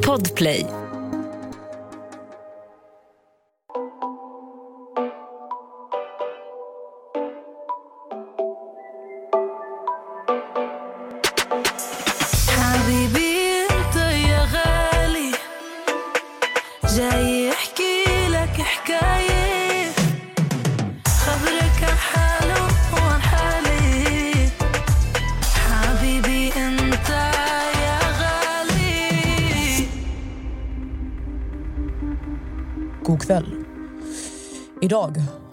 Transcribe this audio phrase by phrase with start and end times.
[0.00, 0.79] Podplay.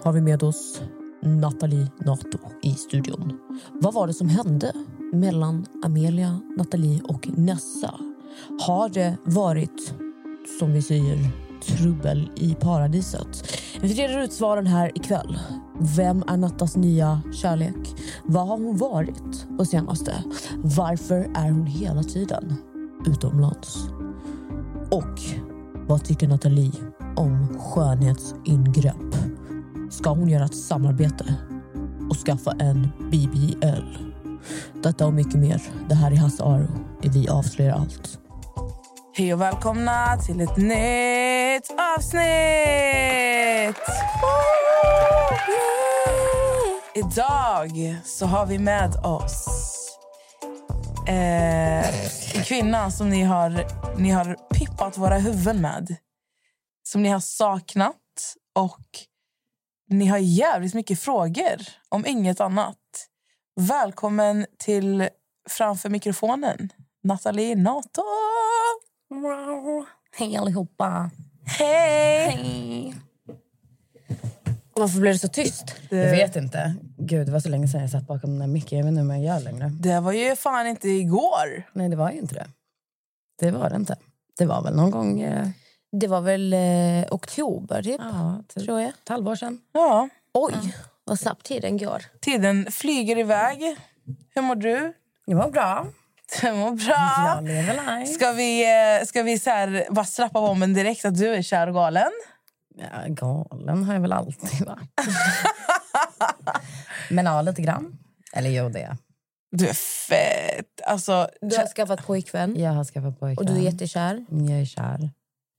[0.08, 0.80] Har vi med oss
[1.22, 3.38] Nathalie Nato i studion.
[3.72, 4.72] Vad var det som hände
[5.12, 7.94] mellan Amelia, Nathalie och Nessa?
[8.60, 9.94] Har det varit,
[10.58, 11.18] som vi säger,
[11.62, 13.58] trubbel i paradiset?
[13.80, 15.38] Vi reder ut svaren här ikväll.
[15.96, 17.94] Vem är Nattas nya kärlek?
[18.24, 20.24] Vad har hon varit på senaste?
[20.56, 22.54] Varför är hon hela tiden
[23.06, 23.88] utomlands?
[24.90, 25.20] Och
[25.88, 26.72] vad tycker Nathalie
[27.16, 29.37] om skönhetsingrepp?
[29.98, 31.34] Ska hon göra ett samarbete
[32.10, 33.98] och skaffa en BBL?
[34.82, 35.62] Detta och mycket mer.
[35.88, 36.68] Det här är Hasse Aro.
[37.02, 38.18] i Vi avslöjar allt.
[39.14, 42.22] Hej och välkomna till ett nytt avsnitt!
[46.94, 49.46] Idag så har vi med oss
[51.06, 51.88] eh,
[52.36, 55.96] en kvinna som ni har, ni har pippat våra huvuden med.
[56.82, 57.96] Som ni har saknat
[58.54, 59.08] och
[59.88, 61.56] ni har jävligt mycket frågor
[61.88, 62.76] om inget annat.
[63.60, 65.08] Välkommen till
[65.48, 66.72] framför mikrofonen,
[67.02, 68.02] Nathalie Nato.
[70.16, 71.10] Hej allihopa.
[71.44, 72.30] Hej!
[72.30, 72.94] Hej.
[74.74, 75.64] Varför blev det så tyst?
[75.90, 76.74] Jag vet inte.
[76.98, 78.78] Gud, det var så länge sedan jag satt bakom den här micken.
[78.78, 79.68] Jag vet inte hur man gör längre.
[79.80, 81.62] Det var ju fan inte igår.
[81.72, 82.46] Nej, det var ju inte det.
[83.38, 83.96] Det var det inte.
[84.38, 85.20] Det var väl någon gång...
[85.20, 85.48] Eh,
[85.92, 88.00] Det var väl eh, oktober, typ?
[88.00, 88.88] ja, typ Tror jag.
[88.88, 89.60] ett halvår sedan.
[89.72, 90.54] Ja, Oj,
[91.04, 92.02] vad snabbt tiden går.
[92.20, 93.76] tiden flyger iväg.
[94.34, 94.92] Hur mår du?
[95.26, 95.86] Det var bra.
[96.42, 97.98] Du mår bra.
[97.98, 98.08] Jag.
[98.08, 98.64] Ska vi,
[99.00, 102.10] eh, ska vi så här, bara slappa bomben direkt att du är kär och galen?
[102.76, 104.90] Ja, galen har jag väl alltid varit.
[107.10, 107.98] Men ja, lite grann.
[108.32, 108.96] Eller jo, det.
[109.50, 109.74] Du är
[110.08, 110.80] fett.
[110.86, 113.48] Alltså, Du har skaffat pojkvän Jag har skaffat pojkvän.
[113.48, 114.24] och du är jättekär.
[114.30, 115.10] Jag är kär.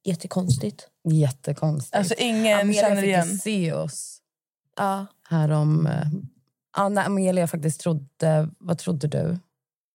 [0.05, 0.87] Jättekonstigt.
[1.11, 1.95] Jättekonstigt.
[1.95, 3.37] alltså ingen Amelia känner fick ju igen.
[3.37, 4.21] se oss
[4.77, 5.05] Ja.
[5.29, 5.87] här om...
[5.87, 6.07] eh,
[6.77, 8.49] Ja, när Amelia faktiskt trodde...
[8.59, 9.37] Vad trodde du?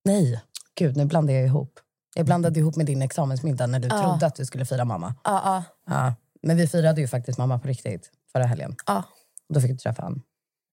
[0.05, 0.43] Nej,
[0.75, 1.81] gud, nu blandar jag ihop.
[2.15, 4.03] Jag blandade ihop med din examensmiddag när du Ja.
[4.03, 5.15] trodde att du skulle fira mamma.
[5.25, 5.65] Ja, ja,
[5.95, 6.15] Ja.
[6.43, 8.77] Men vi firade ju faktiskt mamma på riktigt förra helgen.
[8.87, 9.03] ja.
[9.49, 10.23] Då fick du träffa honom.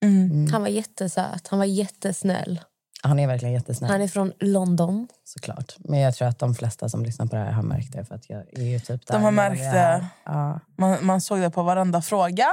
[0.04, 0.52] Mm.
[0.52, 1.48] Han var jättesöt.
[1.48, 2.60] Han var jättesnäll.
[3.04, 5.08] Han är verkligen jättesnäll, Han är från London.
[5.24, 5.76] såklart.
[5.80, 8.06] Men jag tror att de flesta som lyssnar på det här har märkt det.
[8.06, 10.06] För att jag är ju typ där De har märkt det.
[10.24, 12.48] Ja, Man, man såg det på varenda fråga.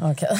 [0.00, 0.28] okej.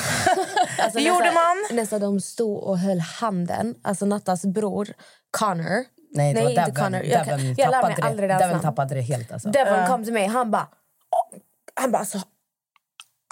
[0.84, 1.76] Alltså, Det gjorde man.
[1.76, 3.75] Nästan de stod och höll handen.
[3.82, 4.88] Alltså Nattas bror,
[5.31, 5.84] Connor.
[6.16, 6.75] Nej, det Nej, var inte Devon.
[6.84, 7.03] Connor.
[7.04, 8.38] Jag Devon jag lär mig tappade aldrig det.
[8.38, 9.32] Devon tappade det helt.
[9.32, 9.48] Alltså.
[9.50, 10.26] Devon kom till mig.
[10.26, 10.69] Han bara...
[11.10, 11.38] "Åh."
[11.81, 12.20] Han bara, alltså,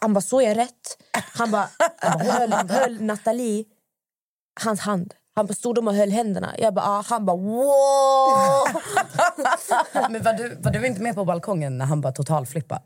[0.02, 0.98] han bara, så är rätt.
[1.34, 1.68] Han bara,
[2.18, 3.64] höll, höll Nathalie
[4.64, 5.14] hans hand.
[5.34, 6.54] Han bara, stod de och höll händerna.
[6.58, 7.04] Jag bara, ah.
[7.08, 8.68] Han bara, wow!
[10.10, 12.82] Men var du, var du inte med på balkongen när han bara totalflippade?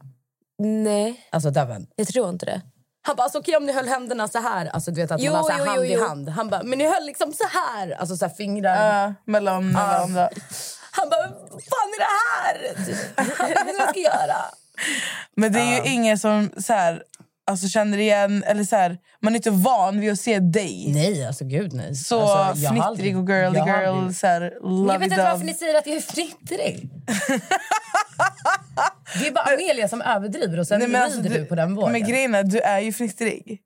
[0.59, 1.87] Nej, Alltså Devon.
[1.97, 2.61] jag tror inte det.
[3.03, 4.67] Han bara, alltså, okej om ni höll händerna så här.
[4.67, 5.99] Alltså du vet att Jo, man har så här jo, hand jo, jo.
[5.99, 6.29] i hand.
[6.29, 7.91] Han bara, men ni höll liksom så här.
[7.91, 9.09] Alltså så här fingrar.
[9.09, 10.29] Uh, mellan varandra.
[10.91, 12.63] Han bara, vad fan är det här?
[13.49, 14.37] Jag vet inte vad jag ska göra.
[15.37, 17.03] Men det är ju ingen som så här,
[17.47, 18.45] alltså, känner igen...
[18.47, 20.85] Eller så här, man är inte van vid att se dig.
[20.95, 21.95] Nej, alltså gud nej.
[21.95, 23.89] Så alltså, fnittrig och aldrig- girly jag har girl.
[23.89, 26.91] aldrig- Så här, Jag vet inte varför ni säger att jag är fnittrig.
[29.21, 31.75] det är bara Amelia som överdriver och sen Nej, men alltså, rider du på den
[31.75, 31.93] vågen.
[31.93, 33.63] Men grejen är, du är ju fnittrig.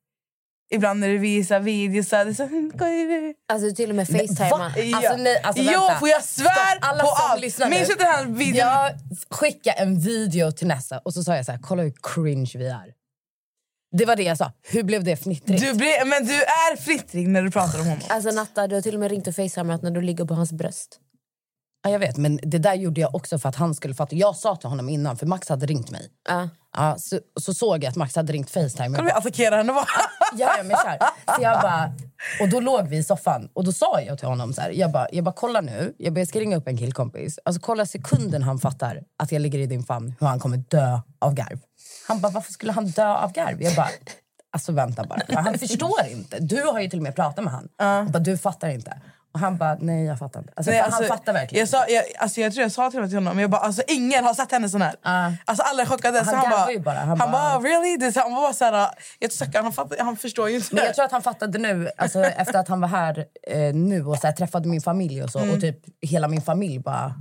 [0.72, 3.90] Ibland när du visar videos så är det så här, "Vad är det?" Alltså till
[3.90, 4.64] och med facetimar.
[4.94, 7.40] Alltså, nej, alltså, jo, för jag svär Stopp, alla på som allt.
[7.40, 8.56] lyssnar Minns du den här videon?
[8.56, 8.90] Jag
[9.30, 12.66] skickade en video till Nessa och så sa jag så här, kolla hur cringe vi
[12.66, 12.99] är.
[13.92, 14.52] Det var det jag sa.
[14.62, 15.60] Hur blev det fnittrigt?
[15.62, 18.02] Du blir, men du är fnittrig när du pratar om honom.
[18.08, 20.52] Alltså Natta, du har till och med ringt och facetimat när du ligger på hans
[20.52, 21.00] bröst.
[21.82, 24.16] Ja, jag vet, men det där gjorde jag också för att han skulle fatta.
[24.16, 26.08] Jag sa till honom innan, för Max hade ringt mig.
[26.28, 26.48] Ja.
[26.76, 28.96] Ja, så, så såg jag att Max hade ringt Facetime.
[28.96, 29.72] Kan vi attackera henne?
[29.72, 29.84] Va?
[30.34, 30.98] Jag är mig kär.
[31.36, 31.92] Så jag bara,
[32.40, 34.92] och då låg vi i soffan och då sa jag till honom så här, jag
[34.92, 37.38] bara, jag bara kolla nu, jag, bara, jag ska ringa upp en killkompis.
[37.44, 41.00] Alltså kolla sekunden han fattar att jag ligger i din famn, hur han kommer dö
[41.18, 41.58] av garv.
[42.08, 43.62] Han bara, varför skulle han dö av garv?
[43.62, 43.88] Jag bara,
[44.52, 45.40] alltså vänta bara.
[45.40, 46.38] Han förstår inte.
[46.38, 47.68] Du har ju till och med pratat med han.
[47.78, 49.00] Jag bara, du fattar inte.
[49.32, 50.52] Och han bara, nej jag fattar inte.
[50.56, 51.60] Alltså, Nej, alltså, han fattar verkligen.
[51.60, 54.34] Jag, sa, jag, alltså, jag tror jag sa till honom, jag bara, alltså, ingen har
[54.34, 54.94] sett henne sån här.
[55.02, 55.30] Ah.
[55.44, 56.18] Alltså, alla är chockade.
[56.18, 56.98] Han så han bara, bara.
[56.98, 57.96] Han Han, bara- really?
[57.96, 58.88] Det, så- han var bara så här,
[59.18, 60.74] jag tror, han, han förstår ju inte.
[60.74, 64.04] Men jag tror att han fattade nu, alltså, efter att han var här eh, nu
[64.06, 65.38] och så här, träffade min familj och så.
[65.38, 65.54] Mm.
[65.54, 67.14] Och typ hela min familj bara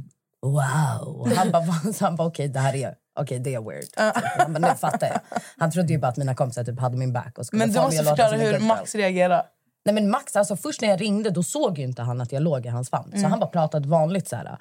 [0.45, 1.15] wow.
[1.21, 4.13] Och Han bara, så han bara okej det här är, okej det är weird.
[4.37, 5.19] Han bara, nu fattar jag.
[5.57, 7.37] Han trodde ju bara att mina kompisar typ hade min back.
[7.37, 9.01] Och skulle Men du måste förklara hur Max girl.
[9.01, 9.43] reagerar.
[9.85, 12.65] Nej men Max, alltså först när jag ringde då såg inte han att jag låg
[12.65, 13.09] i hans famn.
[13.09, 13.21] Mm.
[13.23, 14.57] Så han bara pratade vanligt så här.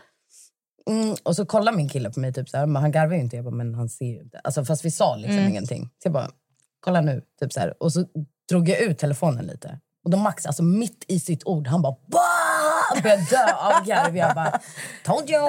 [0.90, 3.20] Mm, och så kollar min kille på mig typ så här, men han garvar ju
[3.20, 3.36] inte.
[3.36, 4.40] Jag bara, men han ser ju inte.
[4.44, 5.50] Alltså fast vi sa liksom Mm.
[5.50, 5.84] ingenting.
[5.84, 6.28] Så jag bara,
[6.80, 7.22] kolla nu.
[7.40, 7.82] Typ så här.
[7.82, 8.04] Och så
[8.48, 9.78] drog jag ut telefonen lite.
[10.04, 13.02] Och då Max, alltså mitt i sitt ord, han bara bah!
[13.02, 14.16] Började dö av garv.
[14.16, 14.60] Jag bara,
[15.04, 15.48] told you!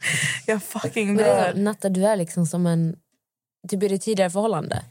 [0.46, 1.52] Jag fucking Men det dör.
[1.52, 2.96] så, Natta, du är liksom som en...
[3.68, 4.82] Typ i det tidigare förhållande.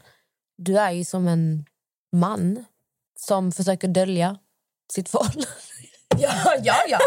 [0.58, 1.64] Du är ju som en
[2.16, 2.64] man
[3.20, 4.38] som försöker dölja
[4.92, 5.46] sitt förhållande.
[6.18, 6.98] ja, ja, ja.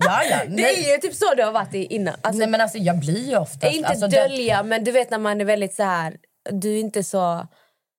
[0.00, 0.38] ja, ja.
[0.48, 2.14] Det är ju typ så du har varit innan.
[2.22, 3.74] Alltså, Nej men alltså jag blir ju oftast...
[3.74, 6.16] inte alltså, det- dölja, men du vet när man är väldigt så här...
[6.50, 7.48] Du är inte så...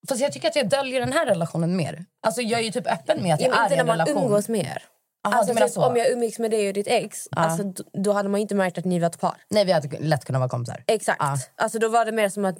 [0.09, 2.06] Fast jag tycker att jag döljer den här relationen mer.
[2.24, 3.81] Alltså jag är ju typ öppen med att Ja, jag men är inte i när
[3.83, 4.24] en man relation.
[4.24, 4.83] umgås mer.
[5.27, 5.85] Aha, alltså, typ, så?
[5.85, 8.77] om jag umgicks med dig och ditt ex, alltså, d- då hade man inte märkt
[8.77, 9.38] att ni var ett par.
[9.50, 10.83] Nej, vi hade lätt kunnat vara kompisar.
[10.88, 11.18] Exakt.
[11.19, 11.38] Ja.
[11.56, 12.57] Alltså, då var det mer som att...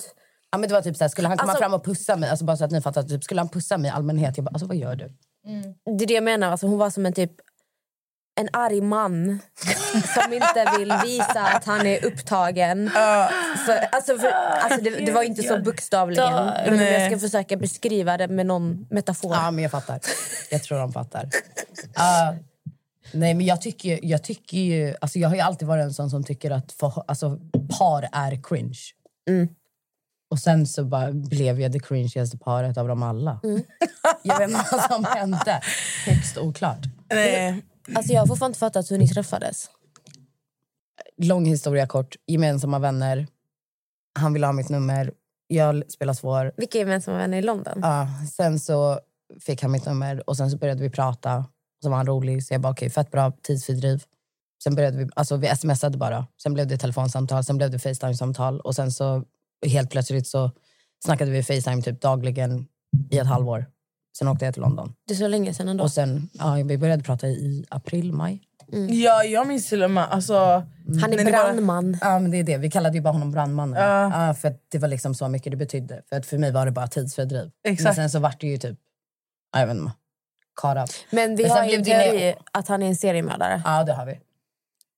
[0.52, 2.30] Ja, men det var typ så här, skulle han komma Alltså- fram och pussa mig,
[2.30, 4.50] alltså bara så att ni fattar, typ, skulle han pussa mig i allmänhet, jag bara,
[4.54, 5.12] alltså vad gör du?
[5.98, 6.52] Det är det jag menar.
[6.52, 7.32] Alltså, hon var som en typ
[8.40, 9.40] en arg man
[10.14, 12.90] som inte vill visa att han är upptagen.
[13.66, 16.34] För, alltså, för, alltså, det, det var inte så bokstavligen.
[16.68, 19.34] Men jag ska försöka beskriva det med någon metafor.
[19.36, 20.00] Ja, men jag fattar.
[20.52, 21.30] Jag tror de fattar.
[21.96, 22.36] Ja.
[23.14, 26.10] Nej, men jag tycker, jag tycker ju, alltså jag har ju alltid varit en sån
[26.10, 27.40] som tycker att för, alltså,
[27.80, 28.80] par är cringe.
[29.30, 29.48] Mm.
[30.30, 33.40] Och sen så bara blev jag det cringigaste paret av dem alla.
[33.44, 33.64] Mm.
[34.24, 35.62] jag vet inte vad som hände.
[36.06, 36.86] Högst oklart.
[37.10, 37.64] Nej.
[37.96, 39.70] Alltså, jag har fortfarande inte fattat hur ni träffades.
[41.18, 43.28] lång historia kort, gemensamma vänner.
[44.20, 45.12] Han ville ha mitt nummer.
[45.48, 46.54] Jag spelar svår.
[46.58, 47.80] Vilka gemensamma vänner i London?
[47.82, 49.00] Ja, sen så
[49.40, 51.46] fick han mitt nummer och sen så började vi prata.
[51.84, 54.04] Så var han rolig, så jag bara okej, fett bra tidsfördriv.
[54.64, 56.28] Sen började vi, alltså vi smsade bara.
[56.44, 59.24] Sen blev det telefonsamtal, sen blev det Facetime-samtal och sen så
[59.66, 60.52] helt plötsligt så
[61.06, 62.68] snackade vi Facetime typ dagligen
[63.10, 63.66] i ett halvår.
[64.18, 64.94] Sen åkte jag till London.
[65.08, 65.84] Det är så länge sedan ändå.
[65.84, 68.42] Och sen, ja, vi började prata i april, maj.
[68.90, 70.04] Ja, jag minns till och med...
[70.04, 70.36] Alltså,
[71.02, 71.98] Han är brandman.
[72.02, 72.58] Ja, men det är det.
[72.58, 73.84] Vi kallade ju bara honom brandmannen.
[73.84, 74.28] Ja.
[74.28, 76.02] Ja, för att det var liksom så mycket det betydde.
[76.10, 77.52] För att för mig var det bara tidsfördriv.
[77.64, 77.96] Men Exakt.
[77.96, 78.80] sen så vart det ju typ,
[79.54, 79.92] ja, jag vet inte,
[80.62, 80.96] caught up.
[81.10, 83.62] Men vi Men har ju en teori att han är en seriemördare.
[83.66, 84.20] Ja, det har vi.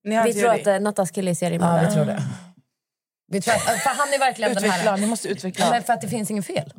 [0.03, 1.87] Ni har Vi tror att eh, Nattas kille är Ja, seriemördare.
[1.87, 2.23] vi tror det.
[3.27, 4.97] Vi tror att, för han är verkligen den Utveckla, här...
[4.97, 5.69] ni måste utveckla.
[5.69, 6.73] Men för att det finns inget fel.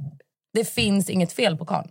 [0.53, 1.89] Det finns inget fel på karln.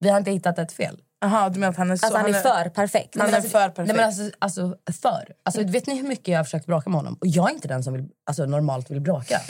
[0.00, 1.00] Vi har inte hittat ett fel.
[1.24, 2.06] Aha, du menar att han är så...
[2.06, 3.16] Alltså, han är för perfekt.
[3.18, 3.86] Han är alltså, för perfekt.
[3.86, 5.32] Nej, men alltså, alltså, för.
[5.42, 7.16] Alltså, vet ni hur mycket jag har försökt bråka med honom?
[7.20, 9.40] Och jag är inte den som vill, alltså, normalt vill bråka.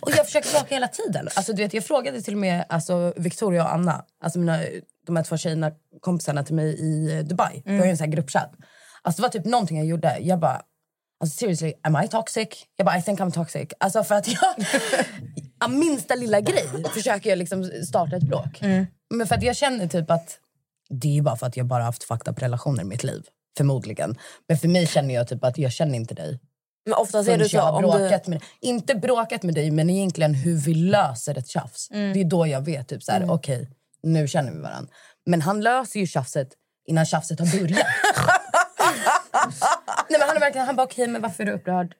[0.00, 1.28] och jag försöker bråka hela tiden.
[1.34, 4.58] Alltså, du vet, jag frågade till och med alltså, Victoria och Anna, alltså mina,
[5.06, 7.62] de här två tjejerna, kompisarna till mig i Dubai.
[7.64, 8.52] Vi har ju en sån här gruppchatt.
[9.02, 10.18] Alltså, det var typ någonting jag gjorde.
[10.20, 10.62] Jag bara,
[11.20, 12.48] alltså, seriously, am I toxic?
[12.76, 13.68] Jag bara, I think I'm toxic.
[13.80, 15.70] Alltså för att jag...
[15.70, 18.60] minsta lilla grej försöker jag liksom starta ett bråk.
[19.14, 20.38] Men för att jag känner typ att
[20.88, 23.22] det är ju bara för att jag bara haft fucked up relationer i mitt liv.
[23.56, 24.18] Förmodligen.
[24.48, 26.40] Men för mig känner jag typ att jag känner inte dig.
[26.84, 28.30] Men oftast är det så om bråkat du...
[28.30, 28.42] med.
[28.60, 31.90] Inte bråkat med dig, men egentligen hur vi löser ett tjafs.
[31.90, 32.12] Mm.
[32.12, 33.70] Det är då jag vet, typ så här, okej,
[34.06, 34.92] nu känner vi varandra.
[35.26, 36.48] Men han löser ju tjafset
[36.86, 37.86] innan tjafset har börjat.
[40.10, 41.94] Nej, men han är verkligen, han bara, okej, men varför är du upprörd?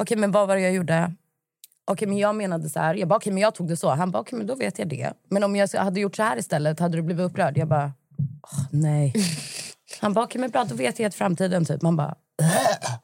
[0.00, 1.12] Okej, men vad var det jag gjorde?
[1.90, 2.94] Okej, men jag menade så här.
[2.94, 3.90] Jag bara, okej, men jag tog det så.
[3.90, 5.12] Han bara, okej, men då vet jag det.
[5.30, 7.58] Men om jag hade gjort så här istället, hade du blivit upprörd?
[7.58, 7.92] Jag bara,
[8.42, 9.14] åh, nej.
[10.00, 11.82] Han bara, okej, men bra, då vet jag att framtiden typ.
[11.82, 12.98] Man bara, "Äh."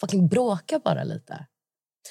[0.00, 1.46] fucking bråka bara lite.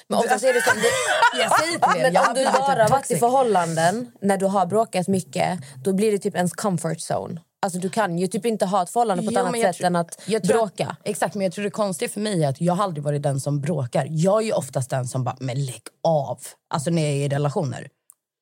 [0.08, 0.70] Men oftast är det så,
[1.40, 5.58] Jag säger till men om du bara varit i förhållanden när du har bråkat mycket,
[5.84, 7.40] då blir det typ ens comfort zone.
[7.62, 9.96] Alltså du kan ju typ inte ha ett förhållande på ett Jo, annat sätt än
[9.96, 10.86] att jag bråka.
[10.86, 13.22] Att, exakt, men jag tror det konstiga för mig är att jag har aldrig varit
[13.22, 14.06] den som bråkar.
[14.10, 16.38] Jag är ju oftast den som bara, men lägg av.
[16.74, 17.88] Alltså när jag är i relationer.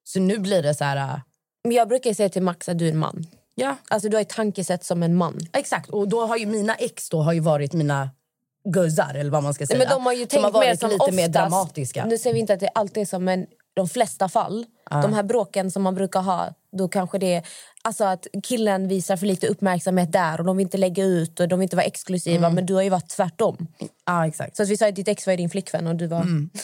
[0.04, 1.18] Så nu blir det så här, äh,
[1.64, 3.26] Men jag brukar säga till Max att du är en man.
[3.54, 5.38] ja, Alltså du har ett tankesätt som en man.
[5.52, 5.90] exakt.
[5.90, 8.10] Och då har ju mina ex då har ju varit mina
[8.66, 9.78] guzzar, eller vad man ska säga.
[9.78, 12.04] Men de har ju tänkt har varit mer som lite oftast, mer dramatiska.
[12.04, 15.22] Nu säger vi inte att det alltid är så, men de flesta fall, de här
[15.22, 17.46] bråken som man brukar ha, då kanske det är
[17.82, 21.48] alltså att killen visar för lite uppmärksamhet där och de vill inte lägga ut och
[21.48, 23.66] de vill inte vara exklusiva, men du har ju varit tvärtom.
[24.06, 24.56] Ja, exakt.
[24.56, 26.20] Så att vi sa att ditt ex var din flickvän och du var...
[26.20, 26.50] Mm.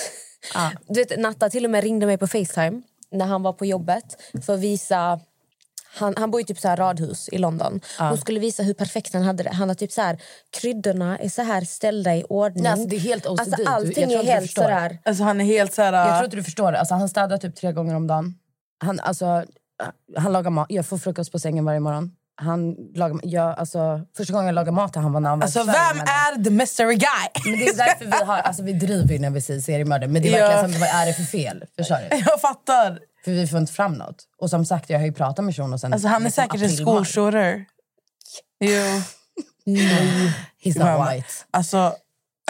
[0.87, 4.05] Du vet, Natta till och med ringde mig på Facetime när han var på jobbet
[4.47, 5.21] för att visa
[5.95, 7.81] Han, han bor i typ så här radhus i London.
[7.99, 9.51] Hon skulle visa hur perfekt han hade det.
[9.51, 10.19] Han har typ så här,
[10.61, 12.63] kryddorna är så här ställda i ordning.
[12.63, 13.41] Nej, alltså, det är helt OCD.
[13.41, 14.63] Alltså, Du- jag allting är helt förstår.
[14.63, 14.99] sådär.
[15.05, 15.93] Alltså han är helt så här...
[15.93, 16.73] Jag tror inte du förstår.
[16.73, 18.35] Alltså, han städar typ tre gånger om dagen.
[18.85, 19.45] Han, alltså,
[20.17, 20.67] han lagar mat.
[20.69, 22.11] Jag får frukost på sängen varje morgon.
[22.35, 25.75] Han lagar, jag, alltså, första gången jag lagade mat han var när han Alltså vem
[25.97, 27.29] men- är the mystery guy?
[27.45, 30.09] Men det är därför vi har, alltså vi driver ju när vi säger seriemördare.
[30.11, 30.47] Men det är Ja.
[30.49, 31.65] verkligen som, vad är det för fel?
[31.77, 32.17] Förstår du?
[32.17, 32.99] Jag fattar.
[33.25, 34.25] För vi får inte fram något.
[34.39, 36.63] Och som sagt, jag har ju pratat med shunon sen Alltså han är liksom säkert
[36.63, 37.65] en skoshooter.
[38.61, 39.03] Jo.
[40.65, 41.29] He's not Men- white.
[41.51, 41.95] Alltså,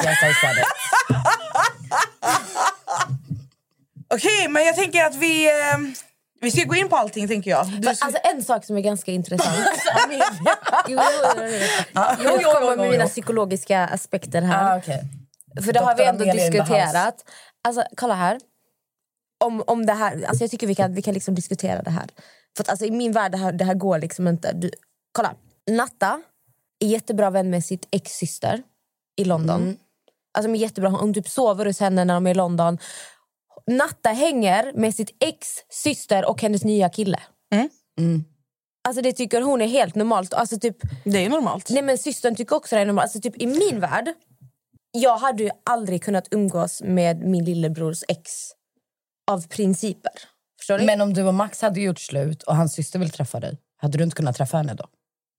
[0.04, 0.64] Yes, I said it.
[4.14, 5.78] Okej, men jag tänker att vi, eh,
[6.40, 7.28] vi ska gå in på allting.
[7.28, 7.66] tänker jag.
[7.66, 9.56] Du, alltså, en sak som är ganska intressant.
[10.10, 10.18] jo,
[10.88, 10.98] jo, jo,
[11.44, 11.50] jo.
[12.24, 14.74] Jo, Jag kommer med mina psykologiska aspekter här.
[14.74, 15.02] Ah, okej.
[15.64, 17.14] För det har vi ändå the diskuterat.
[17.64, 18.40] Alltså, kolla här.
[19.42, 22.06] Om, om det här alltså jag tycker vi kan, vi kan liksom diskutera det här.
[22.56, 24.52] För att, alltså, I min värld det här, det här går liksom inte.
[24.52, 24.70] Du,
[25.12, 25.34] kolla.
[25.70, 26.22] Natta
[26.80, 28.62] är jättebra vän med sitt ex-syster
[29.16, 29.62] i London.
[29.62, 29.76] Mm.
[30.34, 30.90] Alltså, de är jättebra.
[30.90, 32.78] Hon typ sover hos henne när de är i London.
[33.66, 37.20] Natta hänger med sitt ex-syster och hennes nya kille.
[37.98, 38.24] Mm.
[38.88, 40.34] Alltså det tycker hon är helt normalt.
[40.34, 41.70] Alltså typ, det är normalt.
[41.70, 43.04] Nej men systern tycker också det är normalt.
[43.04, 44.12] Alltså typ i min värld,
[44.90, 48.30] jag hade ju aldrig kunnat umgås med min lillebrors ex
[49.32, 50.12] av principer.
[50.58, 50.84] Förstår du?
[50.84, 53.98] Men om du och Max hade gjort slut och hans syster vill träffa dig, hade
[53.98, 54.84] du inte kunnat träffa henne då?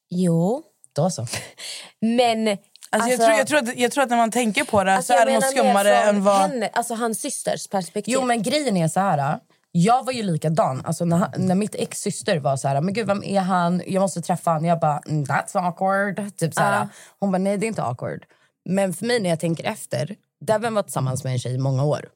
[0.09, 0.63] Jo,
[0.95, 1.27] Då så.
[2.01, 2.57] men...
[2.89, 5.13] Alltså, jag, tror, jag, tror att, jag tror att när man tänker på det alltså,
[5.13, 6.41] så är det mer skummare än vad...
[6.41, 8.13] Henne, alltså hans systers perspektiv.
[8.13, 9.39] Jo men grejen är så här.
[9.71, 10.81] Jag var ju likadan.
[10.85, 13.81] Alltså, när, när mitt ex syster var så här, men gud vem är han?
[13.87, 14.65] Jag måste träffa han.
[14.65, 16.37] Jag bara, mm, that's awkward.
[16.37, 16.79] Typ så här.
[16.79, 16.87] Ja.
[17.19, 18.25] Hon bara, nej det är inte awkward.
[18.69, 21.83] Men för mig när jag tänker efter, Devin var tillsammans med en tjej i många
[21.83, 22.09] år.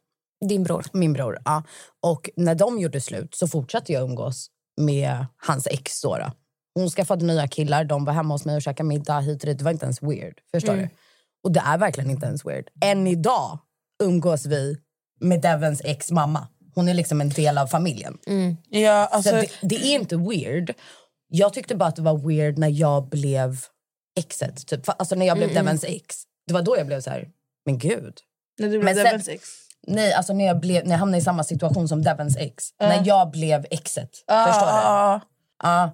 [0.46, 0.86] Din bror.
[0.94, 1.38] Min bror.
[1.46, 1.64] Ja.
[2.02, 4.48] Och när de gjorde slut så fortsatte jag umgås
[4.82, 6.02] med hans ex.
[6.02, 6.32] Då, då.
[6.76, 9.58] Hon skaffade nya killar, de var hemma hos mig och käkade middag hit och dit.
[9.58, 10.40] Det var inte ens weird.
[10.52, 10.90] Förstår du?
[11.44, 12.70] Och det är verkligen inte ens weird.
[12.82, 13.60] Än idag
[14.04, 14.78] umgås vi
[15.20, 16.48] med Devens ex mamma.
[16.76, 18.18] Hon är liksom en del av familjen.
[18.70, 20.74] Ja, alltså, Så det, det är inte weird.
[21.28, 23.58] Jag tyckte bara att det var weird när jag blev
[24.20, 24.68] exet.
[24.68, 24.82] Typ.
[24.88, 26.16] Alltså när jag blev Devens ex.
[26.48, 27.30] Det var då jag blev så här,
[27.66, 28.14] men gud.
[28.60, 29.50] när du blev men sen- Devens ex.
[29.88, 32.64] Nej, alltså när jag, blev, när jag hamnade i samma situation som Devens ex.
[32.80, 34.10] När jag blev exet.
[34.12, 35.22] Förstår du?
[35.64, 35.92] Ja.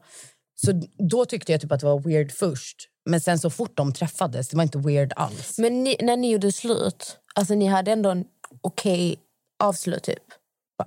[0.55, 2.77] Så då tyckte jag typ att det var weird först.
[3.05, 5.57] Men sen så fort de träffades, det var inte weird alls.
[5.57, 8.25] Men ni, när ni gjorde slut, alltså ni hade ändå en
[8.61, 9.15] okej
[9.63, 10.23] avslut typ.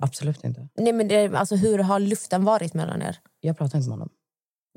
[0.01, 0.67] Absolut inte.
[0.77, 3.19] Nej, men det, alltså, hur har luften varit mellan er?
[3.39, 4.09] Jag pratar inte med honom.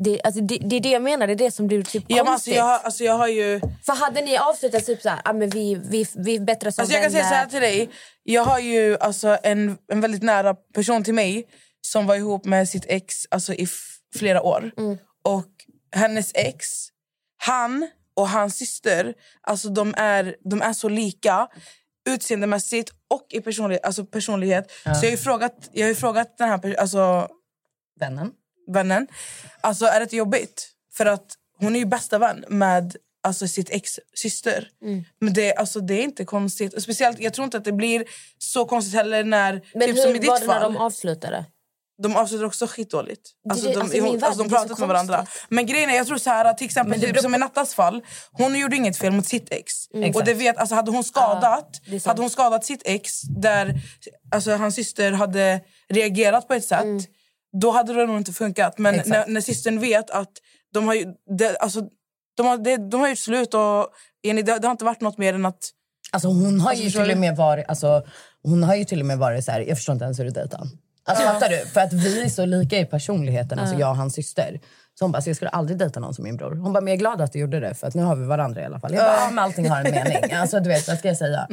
[0.04, 2.24] Det, alltså, det, det är det jag menar, det är det som blir typ ja,
[2.24, 3.60] men alltså, jag, har, alltså, jag har ju...
[3.86, 6.82] För hade ni avslutat typ så här, ah, men vi, vi, vi är bättre som
[6.82, 7.90] Alltså jag kan säga så här till dig.
[8.22, 11.46] Jag har ju alltså en, en väldigt nära person till mig
[11.80, 13.68] som var ihop med sitt ex alltså i
[14.14, 14.70] flera år.
[15.24, 15.50] Och
[15.92, 16.66] hennes ex,
[17.36, 21.48] han och hans syster, alltså de är, de är så lika
[22.08, 23.84] utseendemässigt och i personlighet.
[23.84, 24.70] Alltså personlighet.
[24.70, 27.28] Så jag har ju frågat, jag har ju frågat den här alltså,
[28.00, 28.32] Vännen.
[28.72, 29.06] Vännen,
[29.60, 30.68] alltså är det inte jobbigt?
[30.92, 31.26] För att
[31.58, 34.68] hon är ju bästa vän med alltså, sitt ex syster.
[35.20, 36.74] Men det, alltså, det är inte konstigt.
[36.74, 38.04] Och Speciellt, jag tror inte att det blir
[38.38, 41.44] så konstigt heller när, Men typ hur som i var ditt det när de avslutade?
[42.02, 43.30] de avslutar också skitdåligt.
[43.50, 45.26] Alltså, det- de, alltså, hon, alltså, de pratat med varandra.
[45.48, 48.58] Men grejen är, jag tror så här, till exempel typ, som i Nattas fall, hon
[48.58, 49.72] gjorde inget fel mot sitt ex.
[49.94, 50.26] Och Exakt.
[50.26, 52.04] det vet, alltså, hade, hon skadat, sant.
[52.06, 53.74] hade hon skadat sitt ex där
[54.30, 57.02] alltså, hans syster hade reagerat på ett sätt Mm.
[57.60, 58.78] Då hade det nog inte funkat.
[58.78, 59.08] Men Exakt.
[59.08, 60.30] när, när systern vet att
[60.74, 61.80] de har, ju- det, alltså,
[62.36, 63.88] de har, det, de har gjort slut och
[64.22, 65.58] Jenny, det, det har inte varit något mer än att...
[66.12, 68.02] Alltså hon har Alltså, ju till och med varit, alltså,
[68.42, 70.30] hon har ju till och med varit så här, jag förstår inte ens hur du
[70.30, 70.60] dejtar.
[71.04, 71.66] Alltså, Fattar du?
[71.66, 74.60] För att vi är så lika i personligheten, alltså jag och hans syster.
[74.98, 76.54] Så hon bara, jag skulle aldrig dejta någon som min bror.
[76.56, 78.26] Hon bara, men jag är glad att du gjorde det för att nu har vi
[78.26, 78.94] varandra i alla fall.
[78.94, 80.32] Jag bara, ja men allting har en mening.
[80.32, 81.46] Alltså du vet, vad ska jag säga?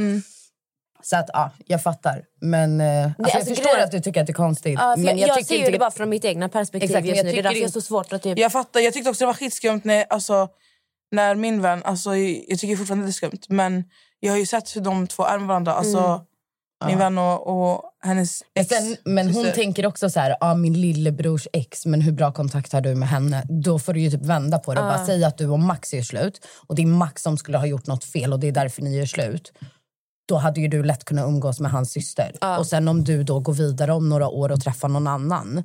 [1.09, 2.23] Så att ja, jag fattar.
[2.41, 4.79] Men eh, alltså, jag alltså, förstår grejen- att du tycker att det är konstigt.
[4.79, 6.89] Ja, för men jag, jag, tycker ser ju inte det bara från mitt egna perspektiv
[6.89, 7.31] Exakt, just jag nu.
[7.31, 8.39] Det är tycker därför jag är så svårt att typ...
[8.39, 10.47] Jag fattar, jag tyckte också det var skitskumt när, alltså,
[11.11, 11.81] när min vän...
[11.83, 13.83] Alltså, jag tycker fortfarande det är skumt, men
[14.19, 15.73] jag har ju sett hur de två är med varandra.
[15.73, 16.25] Alltså,
[16.85, 18.69] Min vän och, och hennes Men, ex.
[18.69, 19.51] sen, men hon syster.
[19.51, 23.09] tänker också så här, ah, min lillebrors ex, men hur bra kontakt har du med
[23.09, 23.43] henne?
[23.49, 25.93] Då får du ju typ vända på det och bara säga att du och Max
[25.93, 26.45] gör slut.
[26.67, 28.97] Och det är Max som skulle ha gjort något fel och det är därför ni
[28.97, 29.51] gör slut.
[30.27, 32.31] Då hade ju du lätt kunnat umgås med hans syster.
[32.59, 35.63] Och sen om du då går vidare om några år och träffar någon annan.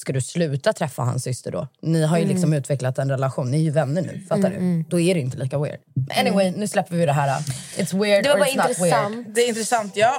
[0.00, 1.68] Ska du sluta träffa hans syster då?
[1.82, 2.34] Ni har ju Mm.
[2.34, 4.20] liksom utvecklat en relation, ni är ju vänner nu.
[4.28, 4.84] Fattar du?
[4.88, 5.80] Då är det inte lika weird.
[5.94, 7.40] Men Anyway, nu släpper vi det här.
[7.76, 8.68] It's weird Det var or it's not weird.
[8.70, 9.34] intressant.
[9.34, 10.18] Det är intressant, ja.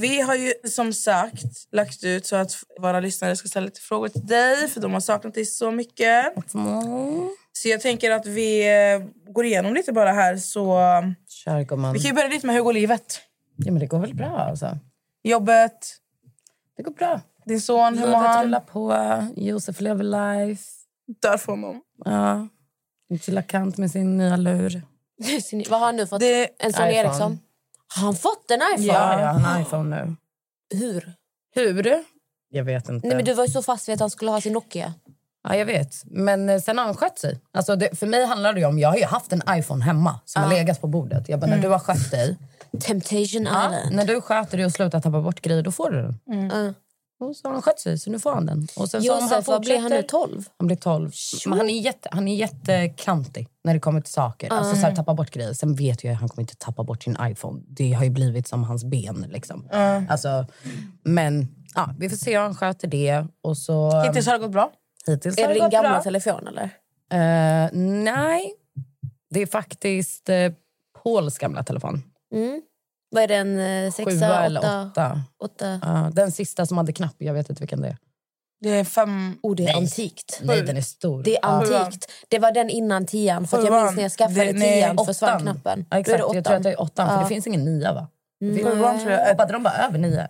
[0.00, 4.08] Vi har ju som sagt lagt ut så att våra lyssnare ska ställa lite frågor
[4.08, 6.32] till dig för de har saknat dig så mycket.
[7.52, 10.78] Så jag tänker att vi eh, går igenom lite bara här så
[11.28, 11.92] Kör gumman.
[11.92, 13.20] vi kan ju börja lite med hur går livet?
[13.56, 14.78] Ja, men det går väl bra alltså.
[15.22, 15.96] Jobbet,
[16.76, 17.20] Det går bra.
[17.44, 18.44] din son, hur mår han?
[18.44, 18.94] rullar på.
[19.36, 20.62] Josef lever life.
[21.22, 21.82] Dör för honom.
[22.04, 22.48] Ja.
[23.20, 24.82] Chilla kant med sin nya lur.
[25.70, 26.20] Vad har han nu fått?
[26.20, 26.92] Det, En Sony.
[26.92, 27.38] Ericsson?
[27.94, 28.86] Har han fått en iPhone?
[28.98, 30.16] Ja, ja, han har iPhone nu.
[30.78, 31.12] Hur?
[31.54, 32.04] Hur?
[32.50, 33.06] Jag vet inte.
[33.06, 34.94] Nej, men du var ju så fast vid att han skulle ha sin Nokia.
[35.48, 35.94] Ja, jag vet.
[36.04, 37.40] Men eh, sen har han skött sig.
[37.52, 38.78] Alltså, det, för mig handlar det ju om...
[38.78, 41.28] Jag har ju haft en iPhone hemma som har legat på bordet.
[41.28, 42.36] Jag bara, när du har skött dig...
[42.80, 43.96] Temptation Ja, Island.
[43.96, 46.18] när du sköter dig och slutar tappa bort grejer, då får du den.
[46.50, 46.72] Ja.
[47.20, 48.66] Och så har han skött sig, så nu får han den.
[48.76, 49.96] Och sen så om Josef, vad blir han nu?
[49.96, 50.44] fortsätter- 12?
[50.58, 51.12] Han blir 12.
[51.46, 54.52] Men han är, jätte, han är jätteklantig när det kommer till saker.
[54.52, 55.52] Alltså så här, tappa bort grejer.
[55.52, 57.62] Sen vet jag att han kommer inte tappa bort sin iPhone.
[57.68, 59.26] Det har ju blivit som hans ben.
[59.28, 59.68] Liksom.
[60.08, 60.46] Alltså,
[61.04, 63.26] men ja, vi får se hur han sköter det.
[63.42, 64.72] Och så, hittills har det gått bra.
[65.06, 66.02] hittills Är det det din gamla bra.
[66.02, 66.64] telefon eller?
[67.10, 67.70] Eh,
[68.02, 68.54] nej,
[69.30, 70.52] det är faktiskt eh,
[71.02, 72.02] Pauls gamla telefon.
[72.34, 72.62] Mm.
[73.10, 73.58] Vad är den?
[73.58, 74.82] Eh, sexa, Sjua eller åtta?
[74.92, 75.20] åtta.
[75.44, 75.80] åtta?
[75.82, 77.96] Ja, den sista som hade knapp, jag vet inte vilken det är.
[78.60, 79.38] Det är fem...
[79.42, 79.74] Oh, det är Nej.
[79.76, 80.40] antikt.
[80.42, 81.22] Nej, den är stor.
[81.22, 82.10] Det är antikt.
[82.28, 83.46] Det var den innan tian.
[83.46, 85.40] För att jag minns när jag skaffade Det- nej, tian försvann Åttan.
[85.42, 85.78] knappen.
[85.78, 87.64] Ja, Då är exakt, det jag tror att det är åttan, för det finns ingen
[87.64, 88.08] nia va?
[88.40, 89.28] Sjuan tror jag.
[89.28, 90.28] Hoppade de bara över nio?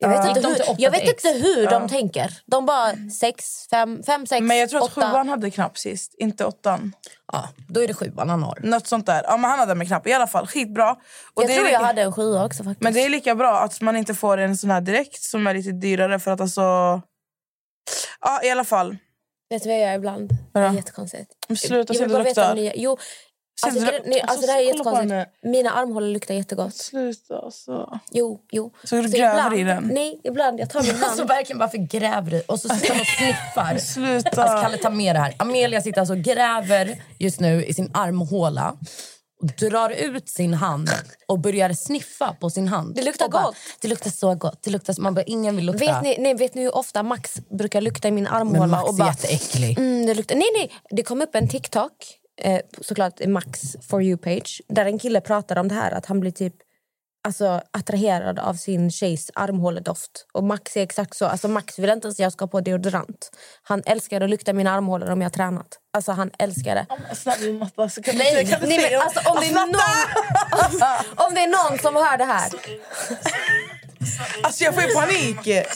[0.00, 2.40] Jag vet, inte hur, jag vet inte hur de tänker.
[2.46, 5.00] De bara sex, fem, fem sex, Men jag tror att åtta.
[5.10, 6.92] sjuan hade knapp sist, inte åttan.
[7.32, 8.58] Ja, då är det sjuan han har.
[8.62, 9.22] Något sånt där.
[9.24, 10.06] Ja, men han hade med knapp.
[10.06, 10.90] I alla fall, skitbra.
[10.90, 10.98] Och
[11.42, 12.82] Jag det är tror lika, jag hade en sjua också faktiskt.
[12.82, 15.54] Men det är lika bra att man inte får en sån här direkt som är
[15.54, 16.60] lite dyrare för att alltså...
[18.20, 18.96] Ja, i alla fall.
[19.50, 20.28] Vet du vad jag gör ibland?
[20.28, 20.66] Det Vadå?
[20.66, 21.30] är jättekonstigt.
[21.48, 22.72] Men sluta jag vill det bara veta ni.
[22.76, 22.98] Jo,
[23.66, 25.30] alltså, det, nej, alltså, alltså, det här är jättekonstigt.
[25.42, 26.74] Mina armhålor luktar jättegott.
[26.76, 28.00] Sluta alltså.
[28.10, 28.72] Jo, jo.
[28.84, 29.84] Så du gräver ibland, i den?
[29.94, 30.60] Nej, ibland.
[30.60, 31.28] Jag tar min Alltså hand.
[31.28, 32.40] verkligen varför gräver du?
[32.40, 33.78] Och så sitter han och sniffar.
[33.92, 34.42] Sluta.
[34.42, 35.34] Alltså Kalle ta med det här.
[35.38, 38.76] Amelia sitter alltså och gräver just nu i sin armhåla.
[39.42, 40.90] Och drar ut sin hand
[41.28, 42.94] och börjar sniffa på sin hand.
[42.94, 43.56] Det luktar bara, gott.
[43.80, 44.62] Det luktar så gott.
[44.62, 45.84] Det luktar, så- man bara, ingen vill lukta.
[45.84, 48.60] Vet ni, nej, vet ni hur ofta Max brukar lukta i min armhåla?
[48.60, 49.78] Men Max och är bara, jätteäcklig.
[49.78, 50.34] Mm, det luktar.
[50.36, 50.70] Nej, nej.
[50.90, 51.92] Det kom upp en TikTok,
[52.38, 55.90] eh, såklart Max For You-page där en kille pratar om det här.
[55.92, 56.54] Att han blir typ
[57.24, 60.26] alltså, attraherad av sin tjejs armhåledoft.
[60.32, 61.26] Och Max är exakt så.
[61.26, 63.30] Alltså, Max vill inte ens att jag ska på deodorant.
[63.62, 65.78] Han älskar att lukta mina armhålor om jag har tränat.
[65.92, 66.86] Alltså, han älskar det.
[67.16, 69.54] Snälla Matta, alltså, kan du Nej, kan du nej, säga- men alltså, om, det är
[69.54, 69.74] någon,
[71.28, 72.50] om det är någon som hör det här.
[74.42, 75.66] Alltså jag får ju panik.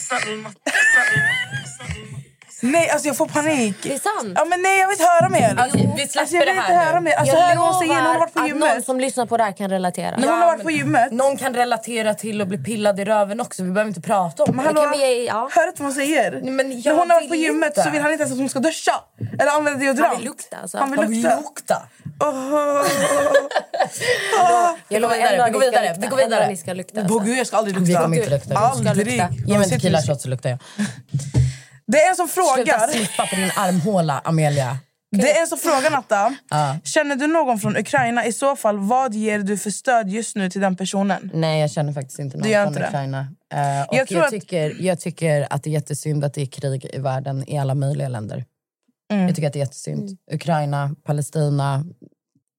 [2.64, 3.76] Nej, alltså jag får panik.
[3.82, 4.32] Det är sant.
[4.36, 5.56] Ja, men nej, jag vill inte höra mer.
[5.62, 7.04] Alltså, vi släpper alltså, jag vill det inte här höra nu.
[7.04, 7.12] mer.
[7.14, 8.84] Alltså, jag hör säger när hon har varit på att någon gymmet.
[8.84, 10.14] som lyssnar på det här kan relatera.
[10.16, 11.12] Hon har varit på gymmet.
[11.12, 13.62] Någon kan relatera till att bli pillad i röven också.
[13.62, 14.72] Vi behöver inte prata om Men det.
[14.72, 15.48] Det hallå, kan vi, ja.
[15.54, 16.40] hör du inte vad hon säger?
[16.42, 17.82] Men När hon har varit på gymmet inte.
[17.82, 18.92] så vill han inte ens att hon ska duscha.
[19.40, 20.08] Eller använda deodorant.
[20.08, 20.78] Han vill lukta, alltså.
[20.78, 21.36] Han vill lukta.
[21.36, 21.82] lukta.
[22.20, 22.82] Åh.
[24.88, 26.00] Jag lovar vidare, vi går vidare, lukta.
[26.00, 26.48] vi går vidare.
[26.48, 27.00] Ni ska lukta.
[27.00, 27.18] Alltså.
[27.18, 28.02] gud, jag ska aldrig Vi lukta.
[28.02, 28.54] kommer inte lukta.
[28.58, 29.06] Aldrig.
[29.06, 29.28] lukta.
[29.46, 30.58] Ge mig en tequila shot så luktar jag.
[31.92, 32.88] Det är en som Sluta frågar.
[32.88, 34.78] sniffa på din armhåla, Amelia.
[35.16, 36.36] Det är en som frågar Natta.
[36.50, 36.76] Ja.
[36.84, 38.26] Känner du någon från Ukraina?
[38.26, 41.30] I så fall, vad ger du för stöd just nu till den personen?
[41.34, 42.86] Nej, jag känner faktiskt inte någon från inte?
[42.86, 43.18] Ukraina.
[43.54, 46.42] Eh, och Jag jag, tror att- tycker, jag tycker att det är jättesynd att det
[46.42, 48.44] är krig i världen i alla möjliga länder.
[49.12, 49.26] Mm.
[49.26, 50.18] Jag tycker att det är jättesynd.
[50.32, 51.84] Ukraina, Palestina,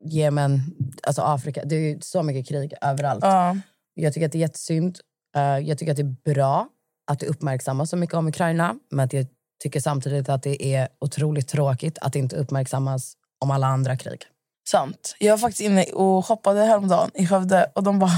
[0.06, 0.62] Jemen,
[1.04, 1.62] alltså Afrika.
[1.65, 3.19] Det är så mycket krig överallt.
[3.24, 3.58] Ja.
[3.93, 5.00] Jag tycker att det är jättesynd.
[5.36, 6.67] Eh, jag tycker att det är bra
[7.12, 8.76] att det uppmärksammas så mycket om Ukraina.
[8.92, 9.26] Men att jag
[9.63, 14.22] tycker samtidigt att det är otroligt tråkigt att det inte uppmärksammas om alla andra krig.
[14.68, 15.16] Sant.
[15.20, 18.12] Jag var faktiskt inne och shoppade häromdagen i Skövde och de bara...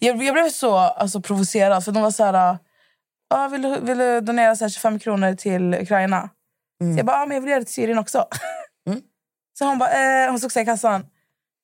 [0.00, 2.58] Jag, jag blev så alltså, provocerad för de var så här...
[3.34, 6.30] Ah, vill, du, vill du donera så här 25 kronor till Ukraina?
[6.82, 8.26] Så jag bara, ah, men jag vill göra det till Syrien också.
[8.86, 9.00] Mm.
[9.58, 11.06] Så hon bara, eh, hon stod i kassan.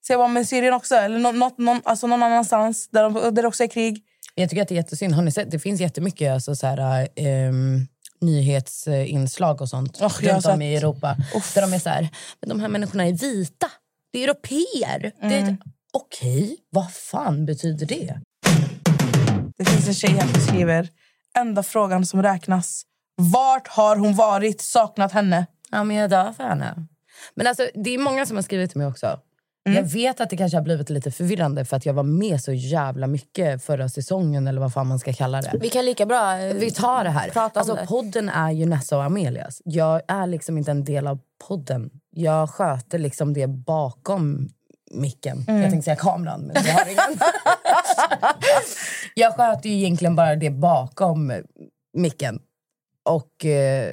[0.06, 0.94] Så jag bara, men Syrien också?
[0.94, 4.04] Eller något, någon, alltså någon annanstans där, de, där det också är krig?
[4.40, 5.14] Jag tycker att det är jättesynd.
[5.14, 5.50] Har ni sett?
[5.50, 7.86] Det finns jättemycket alltså, så här, ehm,
[8.20, 11.16] nyhetsinslag och sånt har runt om i Europa.
[11.54, 12.08] Där de är så här,
[12.40, 13.66] men de här människorna är vita.
[14.12, 15.12] Det är europeer.
[15.22, 15.54] Mm.
[15.54, 15.60] ett-
[15.92, 18.20] Okej, vad fan betyder det?
[19.58, 20.88] Det finns en tjej här som skriver
[21.38, 22.82] enda frågan som räknas.
[23.16, 24.60] Vart har hon varit?
[24.60, 25.46] Saknat henne?
[25.70, 26.86] Ja, men jag dör för henne.
[27.34, 29.20] Men alltså, det är många som har skrivit till mig också.
[29.74, 32.52] Jag vet att det kanske har blivit lite förvirrande för att jag var med så
[32.52, 35.52] jävla mycket förra säsongen eller vad fan man ska kalla det.
[35.60, 36.38] Vi kan lika bra...
[36.38, 37.28] eh, Vi tar det här.
[37.30, 37.86] Prata Alltså, det.
[37.86, 39.62] podden är ju Nessa och Amelias.
[39.64, 41.90] Jag är liksom inte en del av podden.
[42.10, 44.48] Jag sköter liksom det bakom
[44.90, 45.44] micken.
[45.48, 45.60] Mm.
[45.62, 47.18] Jag tänkte säga kameran, men jag har ingen.
[49.14, 51.32] jag sköter ju egentligen bara det bakom
[51.94, 52.40] micken.
[53.04, 53.92] Och eh,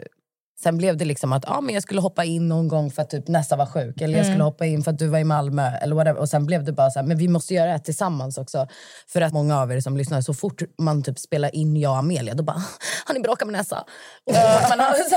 [0.63, 3.10] sen blev det liksom att ah, men jag skulle hoppa in någon gång för att
[3.10, 4.02] typ Nessa var sjuk.
[4.02, 5.78] Eller jag skulle hoppa in för att du var i Malmö.
[5.82, 6.20] Eller whatever.
[6.20, 8.68] Och sen blev det bara så här, men vi måste göra det tillsammans också.
[9.08, 11.98] För att många av er som lyssnar, så fort man typ spelar in jag och
[11.98, 12.63] Amelia, då bara,
[13.06, 13.86] har ni bråkat med Nessa?
[14.26, 14.34] Och,
[14.70, 15.15] man alltså,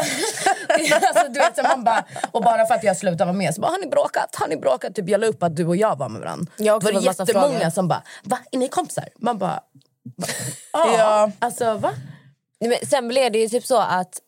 [1.29, 3.71] du vet, så man bara, och bara för att jag slutade vara med så bara,
[3.71, 4.37] har ni bråkat?
[4.37, 4.95] Har ni bråkat?
[4.95, 6.53] Typ, jag la upp att du och jag var med varandra.
[6.57, 7.71] Jag var det massa jättemånga frågor.
[7.71, 8.39] som bara, va?
[8.53, 9.09] Är ni kompisar?
[9.19, 9.61] Man bara,
[10.73, 11.31] ja.
[11.39, 11.93] Alltså va?
[12.61, 14.21] Men sen blev det ju typ så att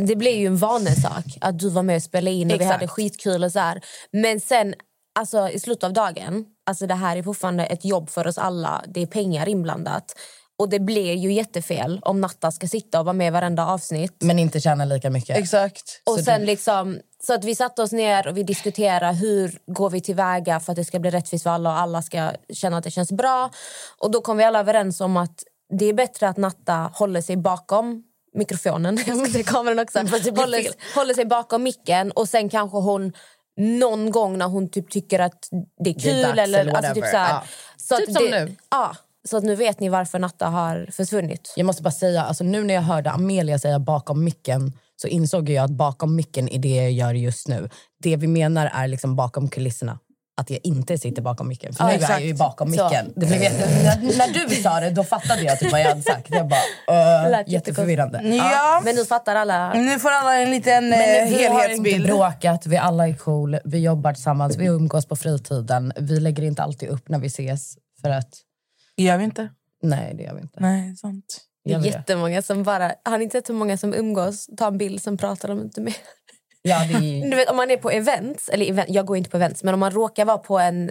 [0.00, 2.88] det blev ju en vanesak att du var med och spelade in och vi hade
[2.88, 3.80] skitkul och så här.
[4.12, 4.74] Men sen
[5.18, 8.84] alltså, i slutet av dagen, alltså det här är fortfarande ett jobb för oss alla.
[8.88, 10.14] Det är pengar inblandat.
[10.58, 14.16] Och det blir ju jättefel om Natta ska sitta och vara med i varenda avsnitt.
[14.20, 15.36] Men inte tjäna lika mycket.
[15.36, 16.02] Exakt.
[16.10, 20.00] Och sen liksom, så att vi satte oss ner och vi diskuterade hur går vi
[20.00, 22.90] tillväga för att det ska bli rättvist för alla och alla ska känna att det
[22.90, 23.50] känns bra.
[23.98, 25.44] Och då kom vi alla överens om att
[25.78, 28.04] det är bättre att Natta håller sig bakom
[28.38, 29.98] mikrofonen, jag ska säga kameran också,
[30.36, 33.12] håller, håller sig bakom micken och sen kanske hon
[33.56, 36.94] någon gång när hon typ tycker att det är Det är kul eller, eller alltså
[36.94, 37.44] typ så Ja.
[37.76, 38.56] så Typ som det, nu.
[38.70, 38.96] Ja,
[39.28, 41.52] så att nu vet ni varför Natta har försvunnit.
[41.56, 45.50] Jag måste bara säga, alltså nu när jag hörde Amelia säga bakom micken så insåg
[45.50, 47.68] jag att bakom micken är det jag gör just nu.
[48.02, 49.98] Det vi menar är liksom bakom kulisserna.
[50.38, 51.72] Att jag inte sitter bakom micken.
[51.74, 53.12] För Ja, nu är jag ju bakom micken.
[53.16, 53.66] Det blev jätte...
[53.84, 56.26] när, när du sa det, då fattade jag typ vad jag hade sagt.
[56.30, 56.60] Jag bara,
[57.24, 58.20] uh, lät jätteförvirrande.
[58.24, 58.82] Ja.
[58.84, 59.72] Men nu fattar alla.
[59.74, 62.06] Nu får alla en liten eh, Men vi har inte helhetsbild.
[62.06, 65.92] bråkat, vi alla är cool, vi jobbar tillsammans, vi umgås på fritiden.
[65.96, 67.76] Vi lägger inte alltid upp när vi ses.
[68.02, 68.30] För att,
[68.96, 69.48] Gör vi inte?
[69.82, 70.60] nej det gör vi inte.
[70.60, 71.40] Nej, sant.
[71.64, 72.92] Det är jättemånga som bara...
[73.04, 75.80] Har ni inte sett hur många som umgås, tar en bild, sen pratar de inte
[75.80, 75.96] mer?
[76.62, 79.36] Ja, är, Du vet, om man är på events, eller event, jag går inte på
[79.36, 80.90] events, men om man råkar vara på en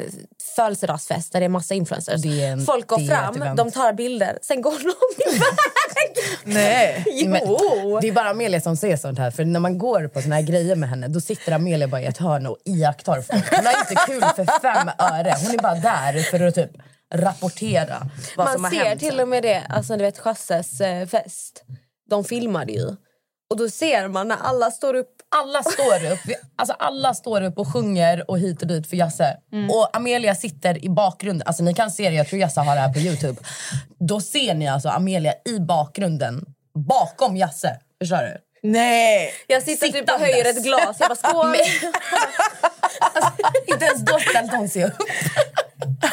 [0.56, 2.26] födelsedagsfest där det är massa influencers.
[2.26, 6.16] Är en- Folk går fram, de tar bilder, sen går de iväg.
[6.44, 7.04] Nej.
[7.08, 8.00] jo!
[8.02, 9.32] Det är bara Amelia som ser sånt här.
[9.32, 12.06] För när man går på såna här grejer med henne, då sitter Amelia bara i
[12.06, 13.56] ett hörn och iakttar folk.
[13.56, 15.34] Hon har inte kul för fem öre.
[15.46, 16.72] Hon är bara där för att typ
[17.14, 19.00] rapportera vad som Man har ser hänt.
[19.02, 21.64] till och med det, alltså du vet Chasses eh, fest.
[22.10, 22.88] De filmade ju.
[23.50, 25.17] Och då ser man när alla står upp.
[25.38, 26.20] Alla står upp
[26.56, 29.38] alltså alla står upp och sjunger och hit och dit för Jasse.
[29.72, 31.48] Och Amelia sitter i bakgrunden.
[31.48, 33.42] Alltså ni kan se det, jag tror Jasse har det här på Youtube.
[34.00, 36.46] Då ser ni alltså Amelia i bakgrunden,
[36.88, 37.80] bakom Jasse.
[38.02, 38.38] Förstår du?
[38.70, 39.32] Nej.
[39.48, 40.28] Jag sitter typ och Sittandes.
[40.28, 40.98] höjer ett glas.
[41.00, 41.56] Jag bara skål.
[43.68, 44.94] Inte ens då ställde hon sig upp.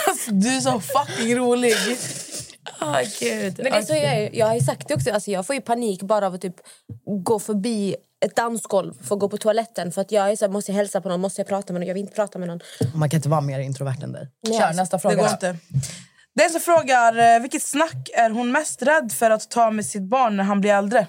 [0.06, 1.74] Alltså, du är så fucking rolig.
[2.80, 3.60] Oh, Gud.
[3.62, 5.54] Men det är så jag, är- jag har ju sagt det också, alltså jag får
[5.54, 6.56] ju panik bara av att typ
[7.24, 9.92] gå förbi ett dansgolv för att gå på toaletten.
[9.92, 11.80] För att jag är så här, måste jag hälsa på någon, måste jag prata med
[11.80, 12.60] någon, jag vill inte prata med någon.
[12.94, 14.28] Man kan inte vara mer introvert än dig.
[14.48, 15.16] Nej, Kör alltså, nästa Det fråga.
[15.16, 15.30] går då.
[15.30, 15.56] inte.
[16.34, 20.02] Den som frågar eh, vilket snack är hon mest rädd för att ta med sitt
[20.02, 21.06] barn när han blir äldre?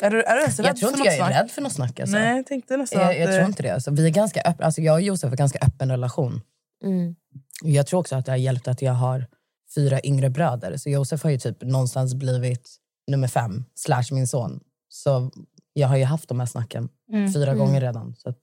[0.00, 1.42] Är du, är du ens rädd Jag tror för inte jag är snack?
[1.42, 2.00] rädd för något snack.
[2.00, 2.16] Alltså.
[2.16, 3.70] Nej, jag tänkte nästan Jag, att, jag eh, tror inte det.
[3.74, 4.66] Alltså, vi är ganska öppna.
[4.66, 6.40] Alltså, jag och Josef har ganska öppen relation.
[6.84, 7.14] Mm.
[7.62, 9.26] Jag tror också att det har hjälpt att jag har
[9.74, 10.76] fyra yngre bröder.
[10.76, 12.76] Så Josef har ju typ någonstans blivit
[13.10, 14.60] nummer fem, slash min son.
[14.88, 15.30] Så
[15.76, 17.32] jag har ju haft de här snacken Mm.
[17.32, 18.14] fyra gånger redan.
[18.18, 18.36] Så att,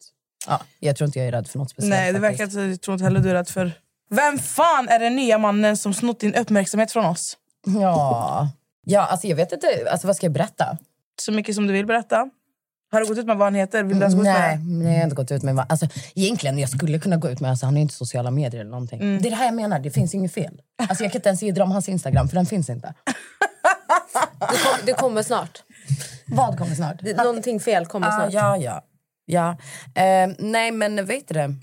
[0.47, 1.95] ja, jag tror inte jag är rädd för något speciellt.
[1.95, 3.71] Nej, det verkar inte, jag tror inte heller du är rädd för...
[4.09, 7.37] Vem fan är den nya mannen som snott din uppmärksamhet från oss?
[7.65, 8.49] Ja,
[8.85, 9.67] ja alltså, jag vet inte.
[9.91, 10.77] Alltså, vad ska jag berätta?
[11.21, 12.29] Så mycket som du vill berätta.
[12.91, 13.83] Har du gått ut med vad han heter?
[13.83, 15.71] Vill du ens gå ut med Nej, nej, jag har inte gått ut med vad-
[15.71, 18.71] alltså, Egentligen, jag skulle kunna gå ut med alltså, han har inte sociala medier eller
[18.71, 19.01] någonting.
[19.01, 19.21] Mm.
[19.21, 20.61] Det är det här jag menar, det finns inget fel.
[20.89, 22.93] Alltså, jag kan inte ens ge dem hans Instagram, för den finns inte.
[24.39, 25.63] Det, kom, det kommer snart.
[26.27, 27.01] Vad kommer snart?
[27.01, 28.33] Någonting fel kommer Ah, snart.
[28.33, 28.83] ja, ja.
[29.25, 29.57] ja.
[30.03, 31.55] Eh, nej, men vet du det?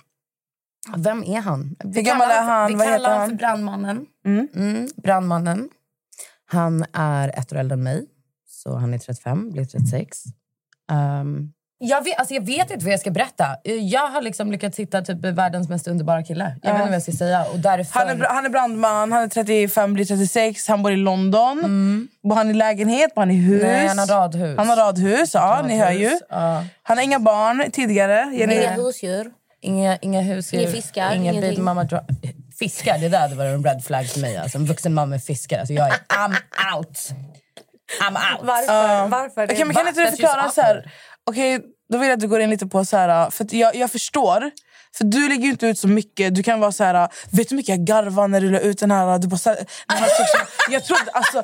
[0.97, 1.77] Vem är han?
[1.85, 2.69] Vi Hur kallar är han?
[2.69, 3.29] Vi Vad kallar honom han?
[3.31, 4.07] för brandmannen.
[4.27, 4.49] Mm.
[4.55, 5.69] Mm, brandmannen.
[6.47, 8.07] Han är ett år äldre än mig,
[8.47, 10.23] så han är 35, blir 36.
[10.93, 13.47] Um, jag, vet, alltså jag vet inte vad jag ska berätta.
[13.65, 16.57] Jag har liksom lyckats hitta typ världens mest underbara kille.
[16.63, 17.45] Jag vet inte vad jag ska säga.
[17.45, 17.99] Och därför...
[17.99, 21.61] Han är, han är brandman, han är 35, blir 36, han bor i London.
[22.23, 23.15] Bor han i lägenhet?
[23.15, 23.63] Bor han i hus?
[23.63, 23.75] Mm.
[23.75, 24.59] Nej, han har radhus.
[24.59, 26.19] Han har radhus, ja ni hör ju.
[26.31, 26.65] Ja.
[26.83, 28.31] Han har inga barn tidigare.
[28.35, 28.55] Jenny.
[28.55, 29.31] Inga husdjur.
[29.61, 30.61] Inga, inga husdjur.
[30.61, 32.05] Inga fiskar, Inga baby mama dra-
[32.59, 34.37] fiskar, det där hade varit en red flag för mig.
[34.37, 35.59] Alltså, en vuxen man med fiskar.
[35.59, 36.37] Alltså, jag är I'm
[36.77, 37.13] out.
[38.03, 38.41] I'm out.
[38.43, 39.09] Varför?
[39.09, 39.45] Varför?
[39.45, 40.93] Okej, men kan inte du förklara så här?
[41.29, 43.53] Okej, okay, då vill jag att du går in lite på så här, för att
[43.53, 44.51] jag, jag förstår.
[44.99, 46.35] För du lägger ju inte ut så mycket.
[46.35, 48.79] Du kan vara så här, vet du hur mycket jag garvade när du la ut
[48.79, 49.19] den här?
[49.19, 49.59] Du bara, så här
[50.71, 51.43] jag trodde, alltså,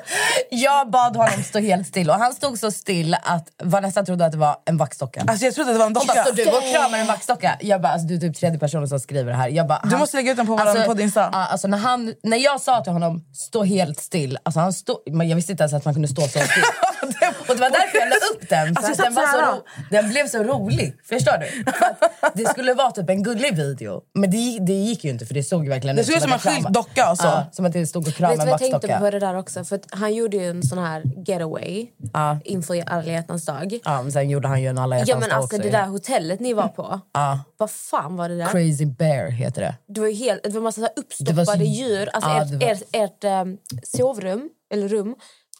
[0.49, 4.31] Jag bad honom stå helt still och han stod så still att Vanessa trodde att
[4.31, 5.23] det var en vaxdocka.
[5.27, 6.23] alltså jag trodde att det var en Hon bara, docka.
[6.43, 7.57] står du och kramar en vaxdocka?
[7.61, 9.49] Jag bara, alltså, du är typ tredje personen som skriver det här.
[9.49, 11.25] Jag bara, Du han- måste lägga ut den på våran podd Insta.
[11.25, 14.37] alltså, när, han, när jag sa till honom, stå helt still.
[14.43, 16.39] Alltså, han stod, men jag visste inte ens att man kunde stå så still.
[17.47, 18.75] och det var därför jag la upp den.
[18.75, 20.95] För Alltså, den, var så ro, den blev så rolig.
[21.09, 21.63] Förstår du?
[21.71, 24.01] För det skulle vara typ en gullig video.
[24.13, 26.39] Men det, det gick ju inte för det såg ju verkligen Det ut som en
[26.39, 27.25] skylt docka alltså.
[27.27, 29.63] Ja, som att det stod och kramade en jag tänkte på det där också?
[29.63, 32.39] För att han gjorde ju en sån här getaway Ja.
[32.45, 33.79] inför alla hjärtans dag.
[33.85, 35.67] Ja, men sen gjorde han ju en alla Ja hjärtans men dag alltså också.
[35.67, 36.99] det där hotellet ni var på.
[37.13, 37.39] Ja.
[37.57, 38.45] Vad fan var det där?
[38.45, 39.75] Crazy Bear heter det.
[39.87, 41.03] Det var ju helt, det var massa så Det var
[41.43, 42.09] uppstoppade så- djur.
[42.13, 45.15] Alltså Ja, ert, var- ert, ert, ehm, sovrum, eller rum,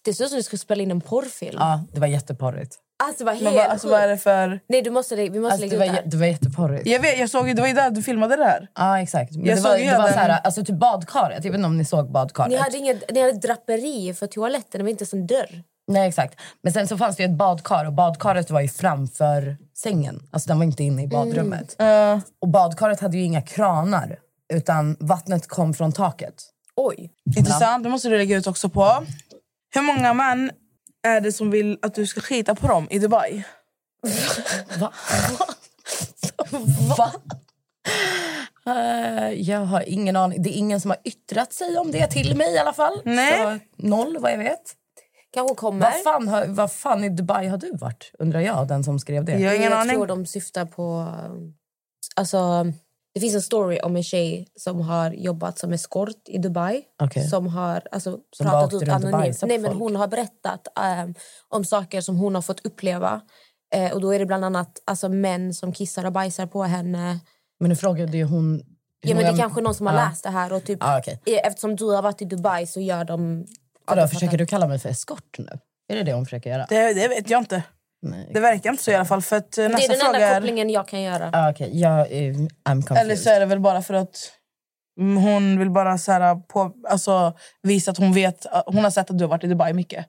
[0.05, 1.57] det såg ut som att du skulle spela in en porrfilm.
[1.59, 2.75] Ja, det var jätteporrigt.
[3.07, 4.59] Alltså det var helt vad, alltså, vad är det för...
[4.69, 6.11] Nej du måste, vi måste Alltså, det, lägga var, ut det jä- här.
[6.11, 6.87] det var jätteporrigt.
[6.87, 8.67] Jag vet, jag såg det var ju där du filmade det här.
[8.75, 9.31] Ja, exakt.
[9.35, 11.45] Men Jag det såg var, ju det var så här, alltså typ badkaret.
[11.45, 12.49] Jag vet inte om ni såg badkaret.
[12.49, 15.63] Ni hade, inget, ni hade draperi för toaletten, det var inte en dörr.
[15.87, 16.39] Nej, exakt.
[16.63, 20.23] Men sen så fanns det ju ett badkar och badkaret var ju framför sängen.
[20.31, 21.75] Alltså den var inte inne i badrummet.
[21.81, 24.19] Eh, Och badkaret hade ju inga kranar.
[24.53, 26.33] Utan vattnet kom från taket.
[26.75, 27.11] Oj.
[27.37, 29.03] intressant, det måste du lägga ut också på.
[29.73, 30.51] Hur många män
[31.05, 33.43] är det som vill att du ska skita på dem i Dubai?
[34.79, 34.93] Va?
[36.97, 37.11] Va?
[38.67, 40.41] Eh, jag har ingen aning.
[40.41, 43.01] Det är ingen som har yttrat sig om det till mig i alla fall.
[43.03, 43.37] Nej.
[43.37, 44.75] Så noll vad jag vet.
[45.33, 45.81] Kanske kommer.
[45.81, 48.11] Vad fan, har, vad fan i Dubai har du varit?
[48.19, 49.39] Undrar jag, den som skrev det.
[49.39, 49.95] Jag har ingen jag aning.
[49.95, 51.13] tror de syftar på...
[52.15, 52.65] Alltså,
[53.15, 56.81] det finns en story om en tjej som har jobbat som eskort i Dubai.
[57.03, 57.27] Okej.
[57.27, 59.41] Som har alltså, Som pratat ut anonymt.
[59.41, 59.79] Nej, men folk.
[59.79, 61.13] hon har berättat ehm,
[61.49, 63.21] om saker som hon har fått uppleva.
[63.75, 67.19] Eh, och då är det bland annat alltså, män som kissar och bajsar på henne.
[67.59, 68.63] Men nu frågade ju hon...
[69.01, 70.05] Ja, men det är kanske någon som har Ja.
[70.09, 70.53] läst det här.
[70.53, 73.45] Och typ, Ah, eh, Eftersom du har varit i Dubai så gör de...
[73.87, 75.49] Vadå, försöker du kalla mig för eskort nu?
[75.87, 76.65] Är det det hon försöker göra?
[76.69, 77.63] Det, det vet jag inte.
[78.05, 78.29] Nej.
[78.33, 79.21] Det verkar inte så i alla fall.
[79.21, 80.35] För att, eh, Det är nästa den fråga enda är...
[80.39, 81.29] kopplingen jag kan göra.
[81.33, 82.33] Ah, Okej, jag är...
[82.33, 82.97] I'm confused.
[82.97, 84.31] Eller så är det väl bara för att
[84.99, 88.45] mm, hon vill bara så här, på, alltså, visa att hon vet.
[88.65, 90.05] Hon har sett att du har varit i Dubai mycket.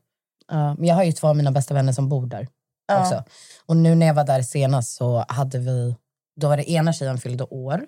[0.48, 2.48] Ja, men jag har ju två av mina bästa vänner som bor där
[2.88, 3.00] Ja.
[3.00, 3.24] också.
[3.66, 5.94] Och nu när jag var där senast så hade vi...
[6.40, 7.84] Då var det ena tjejen fyllde år.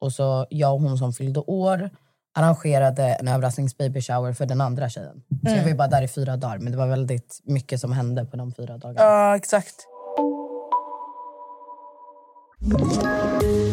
[0.00, 1.90] Och så jag och hon som fyllde år
[2.34, 5.14] arrangerade en överrasknings baby shower för den andra tjejen.
[5.42, 5.56] Så Mm.
[5.56, 6.58] jag var ju bara där i fyra dagar.
[6.58, 9.00] Men det var väldigt mycket som hände på de fyra dagarna.
[9.04, 9.74] Ja, exakt.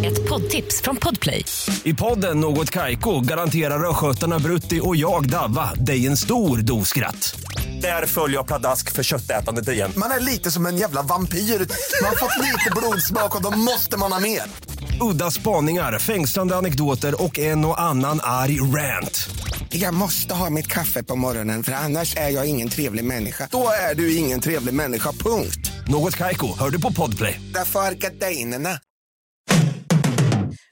[0.06, 1.46] Ett poddtips från Podplay.
[1.84, 7.40] I podden Något Kaiko garanterar östgötarna Brutti och jag, Davva, dig en stor dos skratt.
[7.82, 9.92] Där följer jag pladask för köttätandet igen.
[9.98, 11.38] Man är lite som en jävla vampyr.
[11.38, 14.42] Man har fått lite blodsmak och då måste man ha mer.
[15.02, 19.30] Udda spaningar, fängslande anekdoter och en och annan arg rant.
[19.70, 23.48] Jag måste ha mitt kaffe på morgonen för annars är jag ingen trevlig människa.
[23.52, 25.72] Då är du ingen trevlig människa, punkt.
[25.88, 27.42] Något Kaiko, hör du på Podplay.
[27.54, 28.80] Därför är gardinerna.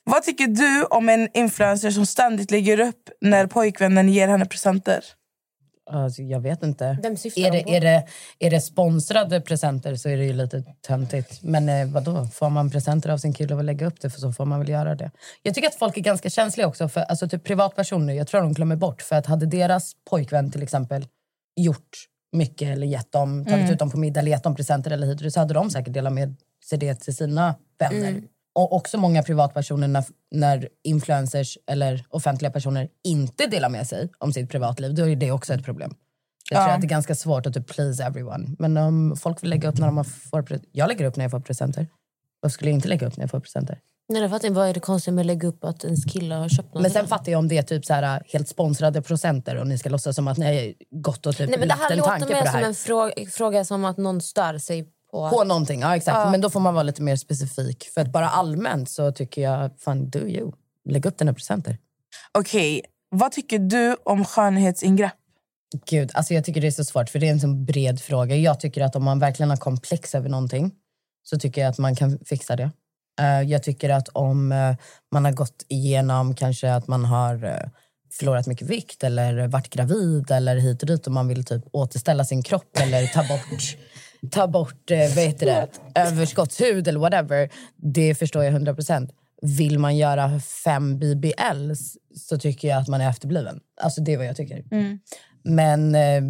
[0.03, 5.03] Vad tycker du om en influencer som ständigt lägger upp när pojkvännen ger henne presenter?
[5.91, 6.97] Alltså, jag vet inte.
[7.35, 8.05] Är de det, är, det,
[8.39, 11.43] är det sponsrade presenter så är det ju lite töntigt.
[11.43, 12.25] Men eh, vadå?
[12.25, 14.69] Får man presenter av sin kille och lägga upp det för så får man väl
[14.69, 15.11] göra det.
[15.41, 16.89] Jag tycker att folk är ganska känsliga också.
[16.89, 19.01] För, alltså, typ privatpersoner, jag tror de glömmer bort.
[19.01, 21.05] För att hade deras pojkvän till exempel
[21.55, 21.89] gjort
[22.31, 25.33] mycket eller gett dem, tagit ut dem på middag eller gett dem presenter eller hit
[25.33, 26.35] så hade de säkert delat med
[26.69, 28.23] sig det till sina vänner.
[28.55, 34.33] Och också många privatpersoner när, när influencers eller offentliga personer inte delar med sig om
[34.33, 35.95] sitt privatliv, då är det också ett problem.
[36.51, 36.75] Jag tror Ja.
[36.75, 38.55] att det är ganska svårt att typ please everyone.
[38.59, 41.39] Men om folk vill lägga upp när de får Jag lägger upp när jag får
[41.39, 41.87] presenter.
[42.41, 43.79] Varför skulle jag inte lägga upp när jag får presenter?
[44.09, 44.59] Nej, jag fattar inte.
[44.59, 46.81] Vad är det konstiga med att lägga upp att ens kille har köpt något?
[46.81, 49.77] Men sen fattar jag om det är typ så här, helt sponsrade presenter och ni
[49.77, 52.03] ska låtsas som att ni har gått och typ Nej, men det lagt här en
[52.03, 52.67] tanke låter på mer det som här.
[52.67, 55.29] en fråga, fråga som att någon stör sig på...
[55.29, 56.15] På någonting, ja exakt.
[56.15, 56.31] Ja.
[56.31, 57.89] Men då får man vara lite mer specifik.
[57.93, 60.51] För att bara allmänt så tycker jag, fan do you.
[60.89, 61.77] Lägg upp dina presenter.
[62.31, 65.13] Okej, vad tycker du om skönhetsingrepp?
[65.85, 68.35] Gud, alltså jag tycker det är så svårt för det är en så bred fråga.
[68.35, 70.71] Jag tycker att om man verkligen har komplex över någonting
[71.23, 72.71] så tycker jag att man kan fixa det.
[73.21, 74.75] Eh, jag tycker att om eh,
[75.11, 77.69] man har gått igenom kanske att man har eh,
[78.11, 82.25] förlorat mycket vikt eller varit gravid eller hit och dit och man vill typ återställa
[82.25, 83.77] sin kropp eller ta bort,
[84.31, 85.67] ta bort eh, heter det,
[85.99, 87.49] överskottshud eller whatever.
[87.75, 89.11] Det förstår jag 100 procent.
[89.41, 91.73] vill man göra fem BBL
[92.15, 93.59] så tycker jag att man är efterbliven.
[93.81, 94.63] Alltså det är vad jag tycker.
[94.71, 94.99] Mm.
[95.43, 96.21] Men eh,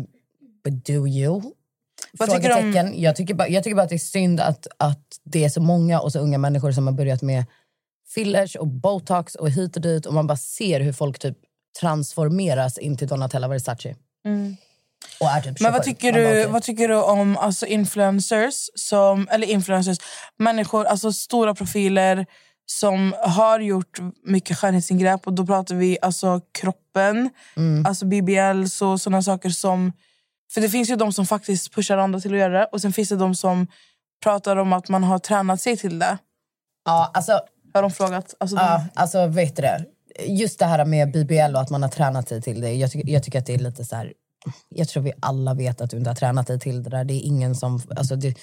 [0.63, 1.41] but do you?
[2.19, 3.01] Vad tycker du om- Frågetecken.
[3.01, 5.61] Jag, tycker bara, jag tycker bara att det är synd att, att det är så
[5.61, 7.45] många och så unga människor som har börjat med
[8.07, 11.37] fillers och botox och hit och dit och man bara ser hur folk typ
[11.81, 13.95] transformeras in till Donatella Versace.
[14.23, 14.55] Är
[15.43, 15.59] typ.
[15.61, 15.95] Men vad 27.
[15.95, 19.97] tycker, du, vad tycker du om alltså influencers, som, eller influencers,
[20.39, 22.25] människor, alltså stora profiler
[22.65, 25.27] som har gjort mycket skönhetsingrepp.
[25.27, 27.85] Och då pratar vi alltså kroppen, Mm.
[27.85, 29.93] alltså BBL och sådana saker som...
[30.53, 32.65] För det finns ju de som faktiskt pushar andra till att göra det.
[32.71, 33.67] Och sen finns det de som
[34.23, 36.17] pratar om att man har tränat sig till det.
[36.85, 37.39] Ja, alltså,
[37.73, 38.33] Har de frågat?
[38.39, 39.85] Alltså, ja, de, alltså vet du det?
[40.27, 42.73] Just det här med BBL och att man har tränat sig till det.
[42.73, 44.13] Jag, tycker- jag tycker att det är lite så här...
[44.69, 47.03] Jag tror vi alla vet att du inte har tränat dig till det där.
[47.03, 47.81] Det är ingen som...
[47.95, 48.37] Alltså det,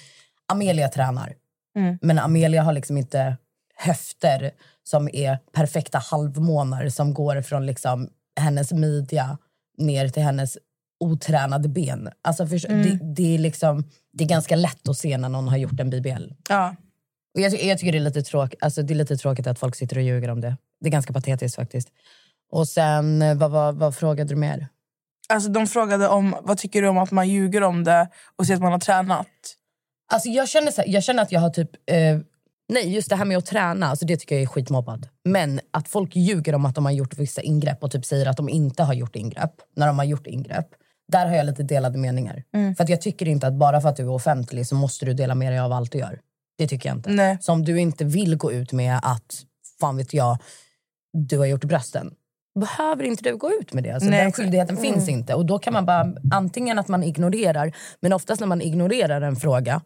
[0.53, 1.35] Amelia tränar.
[1.77, 1.99] Mm.
[2.03, 3.37] Men Amelia har liksom inte
[3.77, 4.51] höfter
[4.85, 8.09] som är perfekta halvmånar som går från liksom
[8.41, 9.39] hennes midja
[9.79, 10.59] ner till hennes
[11.01, 12.09] otränade ben.
[12.23, 12.83] Alltså för, Mm.
[12.83, 15.91] det, det, är liksom, det är ganska lätt att se när någon har gjort en
[15.91, 16.33] BBL.
[16.49, 16.77] ja.
[17.35, 19.77] Och jag, jag tycker det är, lite tråk, alltså det är lite tråkigt att folk
[19.77, 20.57] sitter och ljuger om det.
[20.81, 21.89] Det är ganska patetiskt faktiskt.
[22.51, 24.69] Och sen, eh, vad, vad, vad frågade du mer?
[25.29, 28.57] Alltså, de frågade om vad tycker du om att man ljuger om det och säger
[28.57, 29.29] att man har tränat.
[30.13, 31.71] Alltså jag, känner så här, jag känner att jag har typ...
[31.87, 32.19] Eh,
[32.69, 35.09] nej, just det här med att träna, alltså det tycker jag är skitmobbad.
[35.25, 38.37] Men att folk ljuger om att de har gjort vissa ingrepp och typ säger att
[38.37, 40.69] de inte har gjort ingrepp när de har gjort ingrepp.
[41.13, 42.45] Där har jag lite delade meningar.
[42.77, 45.15] För att jag tycker inte att bara för att du är offentlig så måste du
[45.15, 46.21] dela med dig av allt du gör.
[46.59, 47.11] Det tycker jag inte.
[47.11, 47.39] Nej.
[47.41, 49.43] Så om du inte vill gå ut med att,
[49.81, 50.39] fan vet jag,
[51.13, 52.15] du har gjort brösten.
[52.61, 53.91] Behöver inte du gå ut med det?
[53.91, 55.35] Alltså Nej, den skyldigheten finns inte.
[55.35, 59.37] Och då kan man bara, antingen att man ignorerar, men oftast när man ignorerar en
[59.37, 59.81] fråga,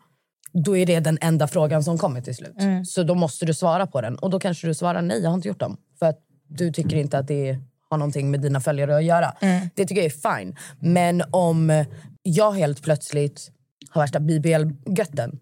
[0.53, 2.57] då är det den enda frågan som kommer till slut.
[2.87, 4.19] Så då måste du svara på den.
[4.19, 5.77] Och då kanske du svarar nej, jag har inte gjort dem.
[5.99, 7.59] För att du tycker inte att det
[7.91, 9.33] har någonting med dina följare att göra.
[9.75, 10.57] Det tycker jag är fine.
[10.81, 11.85] Men om
[12.23, 13.51] jag helt plötsligt
[13.91, 15.39] har värsta BBL-götten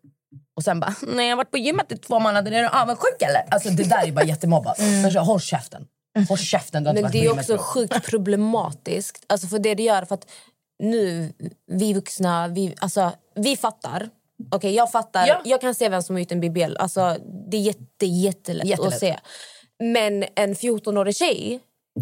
[0.57, 3.23] och sen bara, nej jag har varit på gymmet i två månader, är du avundsjuk
[3.23, 3.55] eller?
[3.55, 4.79] Alltså det där är bara jättemobbat.
[4.79, 5.17] Mm.
[5.17, 5.87] Håll käften.
[6.29, 9.25] Håll käften, du har Men det är också sjukt problematiskt.
[9.27, 10.31] Alltså för det det gör, för att
[10.79, 11.33] nu,
[11.67, 14.09] vi vuxna, vi, alltså, vi fattar.
[14.51, 15.27] Okej, jag fattar.
[15.27, 15.41] Ja.
[15.45, 16.77] Jag kan se vem som har gjort en BBL.
[16.77, 17.17] Alltså,
[17.51, 18.93] det är jätte, jättelätt, Jättelätt.
[18.93, 19.19] att se.
[19.79, 21.61] Men en 14-årig tjej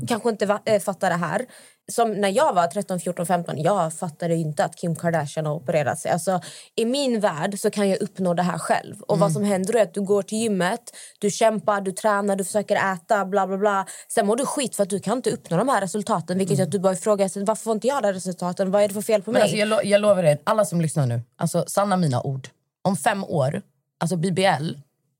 [0.08, 1.46] kanske inte äh, fattar det här.
[1.92, 5.98] Som när jag var 13, 14, 15, jag fattade inte att Kim Kardashian har opererat
[5.98, 6.10] sig.
[6.10, 6.40] Alltså,
[6.76, 9.02] I min värld så kan jag uppnå det här själv.
[9.02, 10.80] Och vad som händer är att du går till gymmet,
[11.18, 13.86] du kämpar, du tränar, du försöker äta, bla bla bla.
[14.08, 16.38] Sen mår du skit för att du kan inte uppnå de här resultaten.
[16.38, 18.70] Vilket gör att du bara ifrågasätter, varför får inte jag de här resultaten?
[18.70, 19.42] Vad är det för fel på Men mig?
[19.42, 22.48] alltså, jag, lo- jag lovar er, alla som lyssnar nu, alltså, sanna mina ord.
[22.82, 23.62] Om fem år,
[24.00, 24.72] alltså BBL,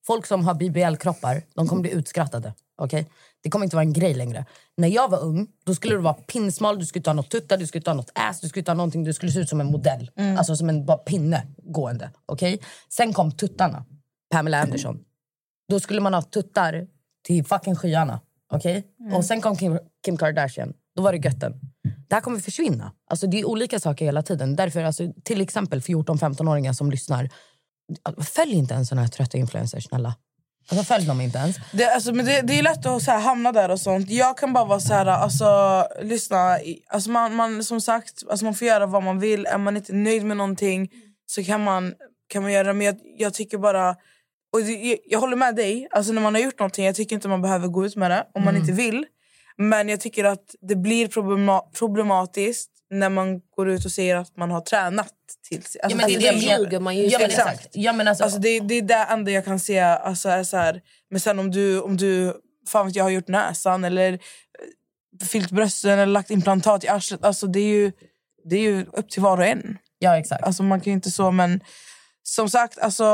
[0.06, 2.52] folk som har BBL-kroppar, de kommer bli utskrattade.
[2.82, 3.04] Okay?
[3.42, 4.46] Det kommer inte vara en grej längre.
[4.76, 7.66] När jag var ung, då skulle du vara pinsmal, du skulle ha något tuttar, du
[7.66, 10.10] skulle ha något ass, du skulle ha någonting, du skulle se ut som en modell.
[10.38, 12.10] Alltså som en bara pinne gående.
[12.26, 12.58] Okay?
[12.88, 13.84] Sen kom tuttarna,
[14.30, 15.04] Pamela Anderson.
[15.68, 16.86] Då skulle man ha tuttar
[17.26, 18.20] till fucking skyarna.
[18.52, 18.82] Okay?
[19.14, 20.72] Och sen kom Kim, Kim Kardashian.
[20.96, 21.60] Då var det götten.
[22.08, 22.92] Det här kommer försvinna.
[23.06, 24.56] Alltså, det är olika saker hela tiden.
[24.56, 27.30] Därför, alltså, till exempel 14-15-åringar som lyssnar.
[28.18, 30.14] Följ inte en sån här trötta influencer, snälla.
[30.68, 31.56] Alltså, följ dem inte ens.
[31.72, 34.10] Det, alltså, men det, det är lätt att så här, hamna där och sånt.
[34.10, 35.46] Jag kan bara vara så här, alltså,
[36.02, 36.58] lyssna.
[36.88, 39.46] Alltså, man, man, som sagt, alltså, man får göra vad man vill.
[39.46, 40.90] Är man inte nöjd med någonting
[41.26, 41.94] så kan man,
[42.28, 42.72] kan man göra det.
[42.72, 43.96] Men jag, jag tycker bara...
[44.52, 45.88] Och det, jag, jag håller med dig.
[45.90, 48.26] Alltså, när man har gjort någonting, jag tycker inte man behöver gå ut med det
[48.34, 49.06] om man inte vill.
[49.56, 54.36] Men jag tycker att det blir problema, problematiskt när man går ut och säger att
[54.36, 55.12] man har tränat
[55.48, 55.80] till sig.
[55.80, 56.58] Alltså, men till det är Då det- sig.
[56.58, 57.68] ljuger man ju Ja, men exakt.
[57.72, 59.78] Ja, men alltså, Alltså det, det är det enda jag kan se.
[59.80, 62.34] Alltså är så här, men sen om du, om du
[62.68, 64.18] fan vet jag, har gjort näsan eller eh,
[65.26, 67.24] fyllt brösten eller lagt implantat i arslet.
[67.24, 67.92] Alltså det är ju,
[68.44, 69.78] det är ju upp till var och en.
[69.98, 70.42] ja, exakt.
[70.44, 71.60] Alltså man kan ju inte så, men
[72.22, 73.04] som sagt, alltså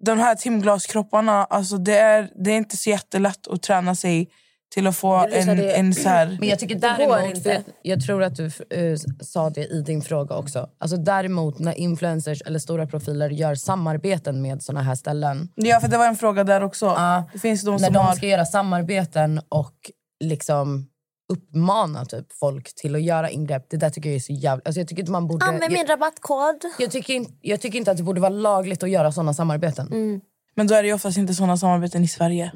[0.00, 4.28] de här timglaskropparna, alltså det är, det är inte så jättelätt att träna sig
[4.74, 6.36] till att få en, det- en så här...
[6.40, 7.40] Men jag tycker däremot, inte.
[7.40, 10.68] för jag, tror att du eh, sa det i din fråga också.
[10.78, 15.48] Alltså däremot när influencers eller stora profiler gör samarbeten med såna här ställen.
[15.54, 16.86] Ja, för det var en fråga där också.
[16.86, 17.24] Ja.
[17.32, 18.14] Det finns de när som de har...
[18.14, 19.90] ska göra samarbeten och
[20.24, 20.86] liksom
[21.32, 23.70] uppmana typ folk till att göra ingrepp.
[23.70, 24.62] Det där tycker jag är så jävla...
[24.64, 25.46] Alltså jag tycker inte man borde...
[25.46, 26.56] Använd min jag, rabattkod.
[26.78, 30.20] jag, tycker inte, jag tycker inte att det borde vara lagligt att göra såna samarbeten.
[30.54, 32.52] Men då är det ju oftast inte såna samarbeten i Sverige.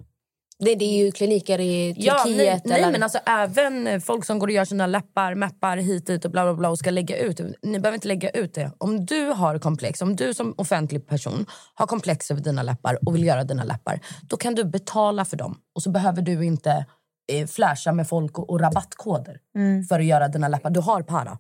[0.61, 2.07] Det, det är ju kliniker i Turkiet.
[2.07, 2.93] Ja, nej, nej eller...
[2.93, 6.45] men alltså även folk som går och gör sina läppar, mappar hit dit och bla
[6.45, 7.41] bla bla och ska lägga ut.
[7.63, 8.71] Ni behöver inte lägga ut det.
[8.79, 13.15] Om du har komplex, om du som offentlig person har komplex över dina läppar och
[13.15, 15.59] vill göra dina läppar, då kan du betala för dem.
[15.75, 16.87] Och så behöver du inte
[17.33, 19.41] eh, flasha med folk och, och rabattkoder
[19.89, 20.71] för att göra dina läppar.
[20.71, 21.39] Du har para.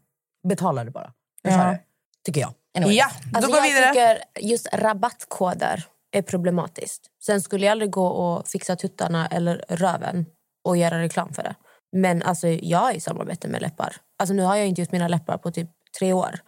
[0.48, 1.12] Betala det bara.
[1.42, 1.70] Ja.
[1.70, 1.78] du?
[2.24, 2.52] Tycker jag.
[2.76, 2.94] Anyway.
[2.96, 4.14] Ja, då Alltså, går vi jag vidare.
[4.18, 7.06] tycker just rabattkoder är problematiskt.
[7.26, 10.26] Sen skulle jag aldrig gå och fixa tuttarna eller röven
[10.64, 11.54] och göra reklam för det.
[11.92, 13.96] Men alltså, jag är i samarbete med läppar.
[14.18, 16.38] Alltså, nu har jag inte gjort mina läppar på typ tre år.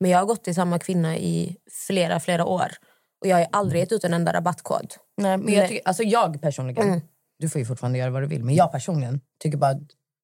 [0.00, 1.56] Men jag har gått till samma kvinna i
[1.86, 2.68] flera, flera år.
[3.20, 4.94] Och jag har aldrig gett ut en enda rabattkod.
[5.16, 7.00] Nej, men jag, tycker, alltså jag personligen, Mm.
[7.38, 9.80] du får ju fortfarande göra vad du vill, men jag personligen tycker bara att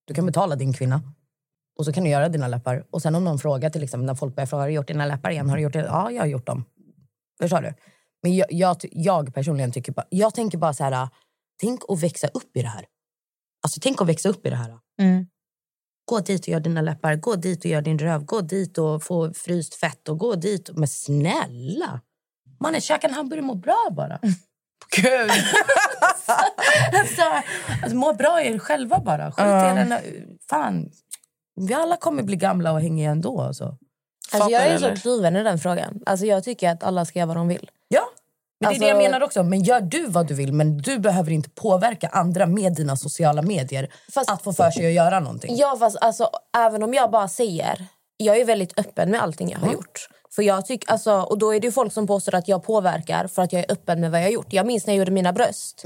[0.06, 1.02] du kan betala din kvinna
[1.78, 2.86] och så kan du göra dina läppar.
[2.90, 5.06] Och sen om någon frågar, till exempel när folk börjar fråga har du gjort dina
[5.06, 5.48] läppar igen?
[5.48, 5.78] Har du gjort det?
[5.84, 6.64] Ja, jag har gjort dem.
[7.40, 7.74] Förstår du?
[8.26, 11.08] Men jag, jag, jag personligen tycker bara, jag tänker bara så här,
[11.60, 12.86] tänk att växa upp i det här.
[13.62, 14.78] Alltså tänk att växa upp i det här.
[15.00, 15.26] Mm.
[16.04, 19.02] Gå dit och gör dina läppar, gå dit och gör din röv, gå dit och
[19.02, 20.70] få fryst fett och gå dit.
[20.72, 22.00] Men snälla!
[22.60, 24.18] Mannen, käka en hamburgare och må bra bara.
[24.96, 25.30] Gud.
[26.92, 27.22] alltså,
[27.82, 29.32] alltså, må bra i er själva bara.
[29.32, 30.90] Skit i er, fan.
[31.56, 33.40] Vi alla kommer bli gamla och hänga ändå.
[33.40, 33.78] Alltså.
[34.32, 36.00] Alltså, jag är så kluven i den frågan.
[36.06, 37.70] Alltså, jag tycker att alla ska göra vad de vill.
[37.88, 38.08] Ja,
[38.70, 39.42] det är det jag Alltså- menar också.
[39.42, 43.42] Men gör du vad du vill, men du behöver inte påverka andra med dina sociala
[43.42, 45.56] medier Fast- att få för sig att göra någonting.
[45.56, 47.86] Ja, fast alltså, även om jag bara säger...
[48.18, 50.08] Jag är väldigt öppen med allting jag har gjort.
[50.34, 53.42] För jag tyck, alltså, och Då är det folk som påstår att jag påverkar för
[53.42, 54.52] att jag är öppen med vad jag har gjort.
[54.52, 55.84] Jag minns när jag gjorde mina bröst.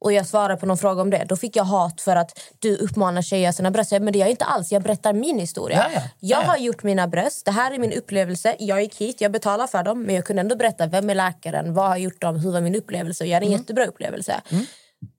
[0.00, 1.24] Och jag svarade på någon fråga om det.
[1.28, 3.90] Då fick jag hat för att du uppmanar tjejer sina bröst.
[3.90, 4.72] Men det gör jag inte alls.
[4.72, 5.76] Jag berättar min historia.
[5.76, 6.00] Ja, ja.
[6.20, 6.50] Jag Ja, ja.
[6.50, 7.44] har gjort mina bröst.
[7.44, 8.56] Det här är min upplevelse.
[8.58, 10.02] Jag gick hit, jag betalar för dem.
[10.02, 12.60] Men jag kunde ändå berätta vem är läkaren, vad har jag gjort dem, hur var
[12.60, 13.24] min upplevelse.
[13.26, 14.40] Jag hade en jättebra upplevelse.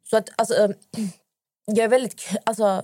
[0.09, 0.69] Så att, alltså, eh,
[1.65, 2.29] jag är väldigt...
[2.43, 2.83] Alltså,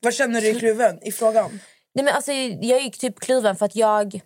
[0.00, 1.60] Vad känner du i kluven i frågan?
[1.94, 4.20] Nej, men alltså, jag gick typ kluven för att jag...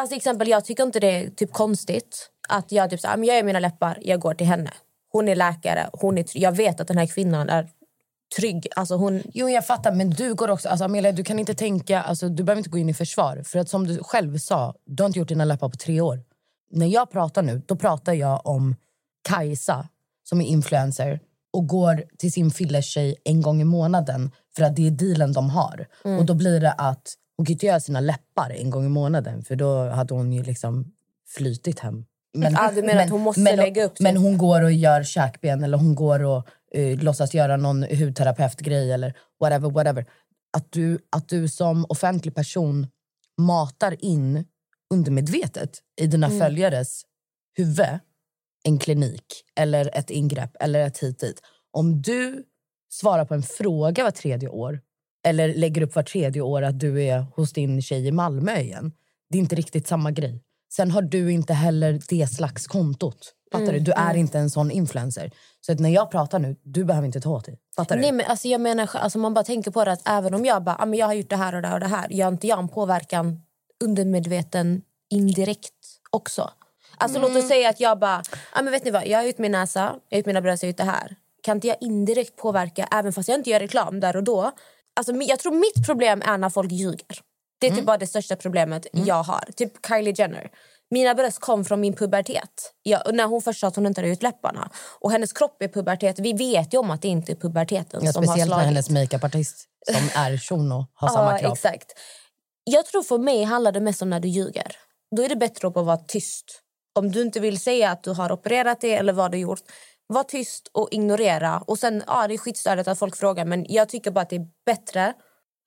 [0.00, 3.28] Alltså, exempel, jag tycker inte det är typ konstigt att jag typ så, här, "Men
[3.28, 4.70] jag gör mina läppar, jag går till henne.
[5.18, 7.68] Hon är läkare, hon är, jag vet att den här kvinnan är
[8.36, 8.66] trygg.
[8.76, 9.92] Alltså, hon, Jo, jag fattar.
[9.92, 10.68] Men du går också...
[10.68, 12.02] Alltså, Amelia, du kan inte tänka...
[12.02, 13.42] Alltså, du behöver inte gå in i försvar.
[13.44, 16.22] För att som du själv sa, du har inte gjort dina läppar på tre år.
[16.70, 18.76] När jag pratar nu, då pratar jag om
[19.28, 19.88] Kajsa
[20.24, 21.20] som är influencer
[21.52, 25.50] och går till sin fillertjej en gång i månaden för att det är dealen de
[25.50, 25.86] har.
[26.18, 29.44] Och då blir det att hon kan inte göra sina läppar en gång i månaden
[29.44, 30.92] för då hade hon ju liksom
[31.26, 32.04] flytit hem.
[32.38, 35.02] Men, Ja, du menar att hon måste lägga upp Men sin- hon går och gör
[35.02, 40.06] käkben eller hon går och uh, låtsas göra någon hudterapeutgrej eller whatever, whatever.
[40.56, 42.86] Att du, att du som offentlig person
[43.38, 44.44] matar in
[44.94, 46.38] undermedvetet i dina Mm.
[46.40, 47.02] följares
[47.56, 47.86] huvud
[48.64, 49.24] en klinik
[49.60, 51.40] eller ett ingrepp eller ett hit dit.
[51.70, 52.44] Om du
[52.92, 54.80] svarar på en fråga var tredje år
[55.26, 58.92] eller lägger upp var tredje år att du är hos din tjej i Malmö igen.
[59.30, 60.42] Det är inte riktigt samma grej.
[60.72, 63.34] Sen har du inte heller det slags kontot.
[63.52, 63.80] Fattar Mm, du?
[63.80, 65.30] Du är inte en sån influencer.
[65.60, 67.58] Så att när jag pratar nu, du behöver inte ta åt dig.
[67.76, 68.02] Fattar du?
[68.02, 70.64] nej, men alltså, jag menar, alltså, man bara tänker på det att även om jag
[70.64, 72.12] bara, ah, men jag har gjort det här och det här och det här.
[72.12, 73.40] Gör inte jag en påverkan
[73.84, 75.74] undermedveten indirekt
[76.10, 76.50] också?
[76.96, 79.38] Alltså låt oss säga att jag bara, ah, men vet ni vad, jag har gjort
[79.38, 81.16] min näsa, jag har gjort mina bröst, jag har gjort det här.
[81.42, 84.52] Kan inte jag indirekt påverka även fast jag inte gör reklam där och då?
[84.96, 87.20] Alltså, jag tror mitt problem är när folk ljuger.
[87.60, 89.44] Det är typ bara det största problemet jag har.
[89.56, 90.50] Typ Kylie Jenner.
[90.90, 92.72] Mina bröst kom från min pubertet.
[93.06, 94.70] Och när hon först sa att hon inte hade ut läpparna.
[95.00, 96.18] Och hennes kropp är pubertet.
[96.18, 98.66] Vi vet ju om att det inte är puberteten Ja, som har speciellt när slagit.
[98.66, 101.52] hennes makeupartist som är shuno har samma Ja, kropp.
[101.54, 101.92] exakt.
[102.64, 104.76] Jag tror för mig handlar det mest om när du ljuger.
[105.16, 106.44] Då är det bättre att vara tyst.
[106.98, 109.60] Om du inte vill säga att du har opererat det eller vad du gjort,
[110.06, 111.62] var tyst och ignorera.
[111.66, 114.36] Och sen, ja, det är skitstörigt att folk frågar, men jag tycker bara att det
[114.36, 115.12] är bättre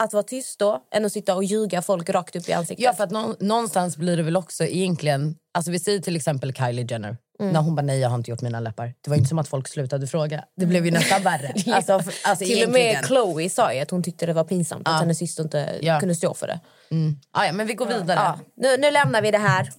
[0.03, 2.83] att vara tyst då än att sitta och ljuga folk rakt upp i ansiktet.
[2.85, 5.35] Ja, för att nå- någonstans blir det väl också egentligen...
[5.53, 7.17] Alltså vi säger till exempel Kylie Jenner.
[7.39, 7.53] Mm.
[7.53, 8.93] När hon bara nej, jag har inte gjort mina läppar.
[9.01, 10.43] Det var inte som att folk slutade fråga.
[10.57, 11.53] Det blev ju nästan värre.
[11.73, 13.03] Alltså, för, alltså Till och med egentligen.
[13.07, 15.99] Chloe sa ju att hon tyckte det var pinsamt att hennes syster inte Ja.
[15.99, 16.59] kunde stå för det.
[17.31, 18.19] Ah, ja, men vi går vidare.
[18.19, 18.39] Ja.
[18.57, 19.69] Nu, nu lämnar vi det här.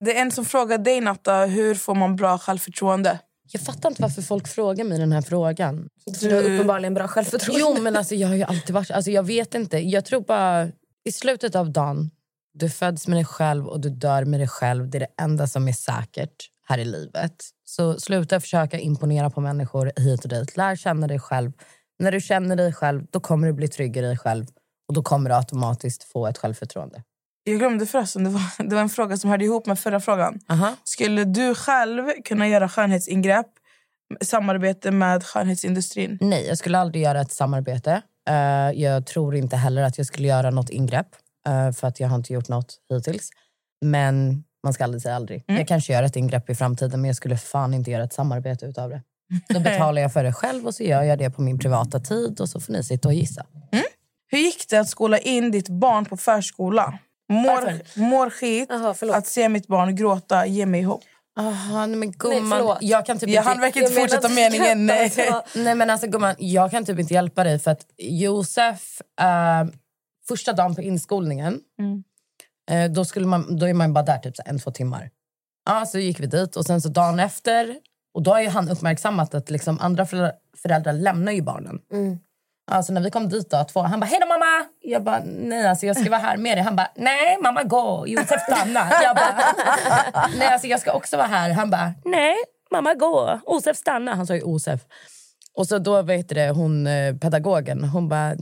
[0.00, 3.18] Det är en som frågar dig, Natta, hur får man bra självförtroende?
[3.50, 5.88] Jag fattar inte varför folk frågar mig den här frågan.
[6.20, 7.60] Du har uppenbarligen bra självförtroende.
[7.60, 8.90] Jo, men alltså, jag har ju alltid varit...
[8.90, 9.78] Alltså, jag vet inte.
[9.78, 10.68] Jag tror bara...
[11.04, 12.10] I slutet av dagen,
[12.54, 14.90] du föds med dig själv och du dör med dig själv.
[14.90, 17.44] Det är det enda som är säkert här i livet.
[17.64, 20.56] Så sluta försöka imponera på människor hit och dit.
[20.56, 21.52] Lär känna dig själv.
[21.98, 24.46] När du känner dig själv, då kommer du bli trygg i dig själv.
[24.88, 27.02] Och då kommer du automatiskt få ett självförtroende.
[27.50, 30.40] Jag glömde förresten, det var, det var en fråga som hörde ihop med förra frågan.
[30.48, 30.74] Aha.
[30.84, 33.46] Skulle du själv kunna göra skönhetsingrepp
[34.20, 36.18] samarbete med skönhetsindustrin?
[36.20, 38.02] Nej, jag skulle aldrig göra ett samarbete.
[38.28, 41.06] Eh, jag tror inte heller att jag skulle göra något ingrepp.
[41.48, 43.30] eh, för att jag har inte gjort något hittills.
[43.84, 45.44] Men man ska aldrig säga aldrig.
[45.48, 45.58] Mm.
[45.58, 48.66] Jag kanske gör ett ingrepp i framtiden men jag skulle fan inte göra ett samarbete
[48.66, 49.02] utav det.
[49.54, 52.40] Då betalar jag för det själv och så gör jag det på min privata tid
[52.40, 53.46] och så får ni sitta och gissa.
[54.30, 56.98] Hur gick det att skola in ditt barn på förskola?
[57.28, 59.16] Mår, mår skit, förlåt.
[59.16, 61.02] att se mitt barn gråta, ge mig hopp.
[61.38, 62.78] Aha, nej men Nej, gumman, förlåt.
[62.80, 63.60] jag kan typ Jag inte...
[63.60, 64.86] verkligen inte Jag menar fortsätta inte meningen.
[64.86, 65.12] Nej.
[65.64, 69.64] Nej men alltså gumman, jag kan typ inte hjälpa dig för att Josef, eh,
[70.28, 72.04] första dagen på inskolningen, Mm.
[72.70, 75.10] eh, då, skulle man, då är man bara där typ en, två timmar.
[75.66, 77.76] Ja, så gick vi dit och sen så dagen efter,
[78.14, 81.78] och då har ju han uppmärksammat att liksom andra föräldrar, föräldrar lämnar ju barnen.
[82.70, 84.64] Alltså när vi kom dit då, två, han bara hej då mamma!
[84.82, 86.64] Jag bara nej alltså jag ska vara här med dig.
[86.64, 88.88] Han bara nej mamma gå, Josef typ stanna.
[89.02, 89.34] Jag bara
[90.38, 91.50] nej alltså jag ska också vara här.
[91.50, 92.36] Han bara nej
[92.70, 94.14] mamma gå, Josef stanna.
[94.14, 94.80] Han sa ju Josef.
[95.54, 98.34] Och så då vet det hon eh, pedagogen, hon bara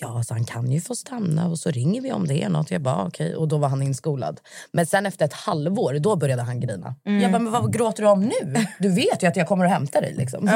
[0.00, 2.70] Ja, så han kan ju få stanna och så ringer vi om det är något.
[2.70, 3.36] Jag bara okej.
[3.36, 4.40] Och då var han inskolad.
[4.72, 6.94] Men sen efter ett halvår, då började han grina.
[7.04, 8.54] Jag bara, men vad gråter du om nu?
[8.78, 10.44] Du vet ju att jag kommer och hämtar dig liksom.
[10.44, 10.52] det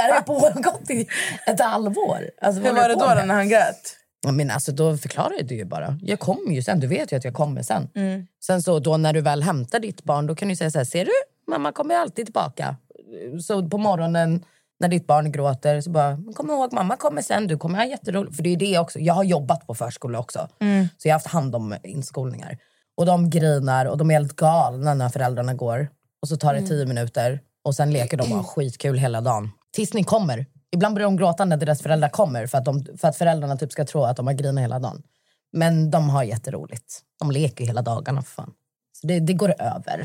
[0.00, 1.06] här har pågått i
[1.46, 2.30] ett halvår.
[2.42, 3.96] Alltså, vad Hur var det då, då när han grät?
[4.32, 5.98] Men alltså, då förklarar du ju bara.
[6.02, 6.80] Jag kommer ju sen.
[6.80, 7.88] Du vet ju att jag kommer sen.
[7.94, 8.26] Mm.
[8.46, 10.84] Sen så då när du väl hämtar ditt barn, då kan du säga så här,
[10.84, 11.12] ser du?
[11.46, 12.76] Mamma kommer alltid tillbaka.
[13.42, 14.44] Så på morgonen
[14.84, 17.86] när ditt barn gråter så bara, "Men kom ihåg mamma kommer sen, du kommer ha
[17.86, 18.36] jätteroligt.
[18.36, 18.98] För det är det också.
[18.98, 20.48] Jag har jobbat på förskola också.
[20.60, 20.88] Mm.
[20.98, 22.58] Så jag har haft hand om inskolningar.
[22.96, 25.88] Och de grinar och de är helt galna när föräldrarna går.
[26.22, 29.50] Och så tar det tio minuter och sen leker de och har skitkul hela dagen.
[29.72, 30.46] Tills ni kommer.
[30.72, 33.72] Ibland börjar de gråta när deras föräldrar kommer för att, de, för att föräldrarna typ
[33.72, 35.02] ska tro att de har grinat hela dagen.
[35.52, 37.00] Men de har jätteroligt.
[37.20, 38.52] De leker hela dagarna för fan.
[38.92, 40.04] Så det, det går över.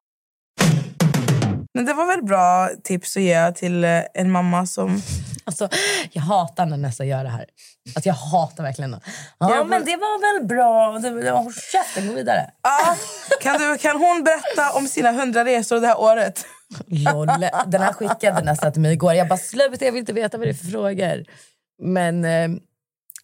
[1.73, 5.01] Men det var väl bra tips att ge till eh, en mamma som...
[5.45, 5.69] Alltså,
[6.11, 7.45] jag hatar när Nessa gör det här.
[7.95, 8.99] Alltså, jag hatar verkligen det.
[9.37, 10.91] Ja, Ja, men det var väl bra.
[11.37, 12.51] Håll käften, gå vidare.
[12.61, 12.95] Ah,
[13.41, 16.45] kan, du, kan hon berätta om sina hundra resor det här året?
[16.87, 17.27] Lol.
[17.67, 19.13] Den här skickade Nessa till mig igår.
[19.13, 21.25] Jag bara, sluta, jag vill inte veta vad det är för frågor.
[21.83, 22.49] Men eh,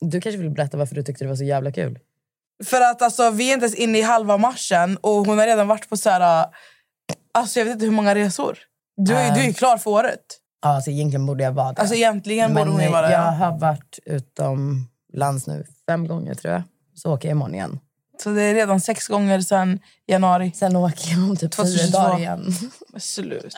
[0.01, 1.99] du kanske vill berätta varför du tyckte det var så jävla kul?
[2.65, 5.67] För att alltså, vi är inte ens inne i halva marschen och hon har redan
[5.67, 6.45] varit på så här...
[7.33, 8.57] Alltså jag vet inte hur många resor.
[8.97, 10.19] Du, är- du är klar för året.
[10.61, 11.81] Alltså, egentligen borde jag vara det.
[11.81, 13.35] Alltså egentligen borde hon Men vara eh, jag det.
[13.37, 16.63] har varit utomlands nu fem gånger tror jag.
[16.95, 17.79] Så åker jag imorgon igen.
[18.23, 20.51] Så det är redan sex gånger sedan januari.
[20.55, 21.97] Sen åker jag om typ tio 2022.
[21.97, 22.53] dagar igen.
[22.91, 23.55] Men Slut.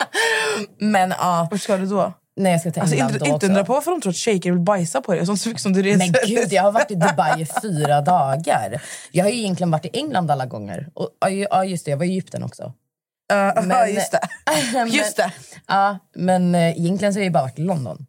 [0.78, 2.12] Men ja, Vart ska du då?
[2.36, 3.46] Nej jag ska till Alltså, England inte då inte också.
[3.46, 5.26] undra på varför de tror att shejker vill bajsa på dig.
[5.26, 5.98] Sånt som du reser.
[5.98, 8.82] Men gud, jag har varit i Dubai i fyra dagar.
[9.12, 10.88] Jag har ju egentligen varit i England alla gånger.
[10.94, 11.28] Och, ja,
[11.64, 12.72] ju- just det, jag var i Egypten också.
[13.28, 14.20] Ja, Men- just det.
[14.72, 15.32] Men- Just det.
[15.66, 18.06] Ja, men eh, egentligen så har jag bara varit i London.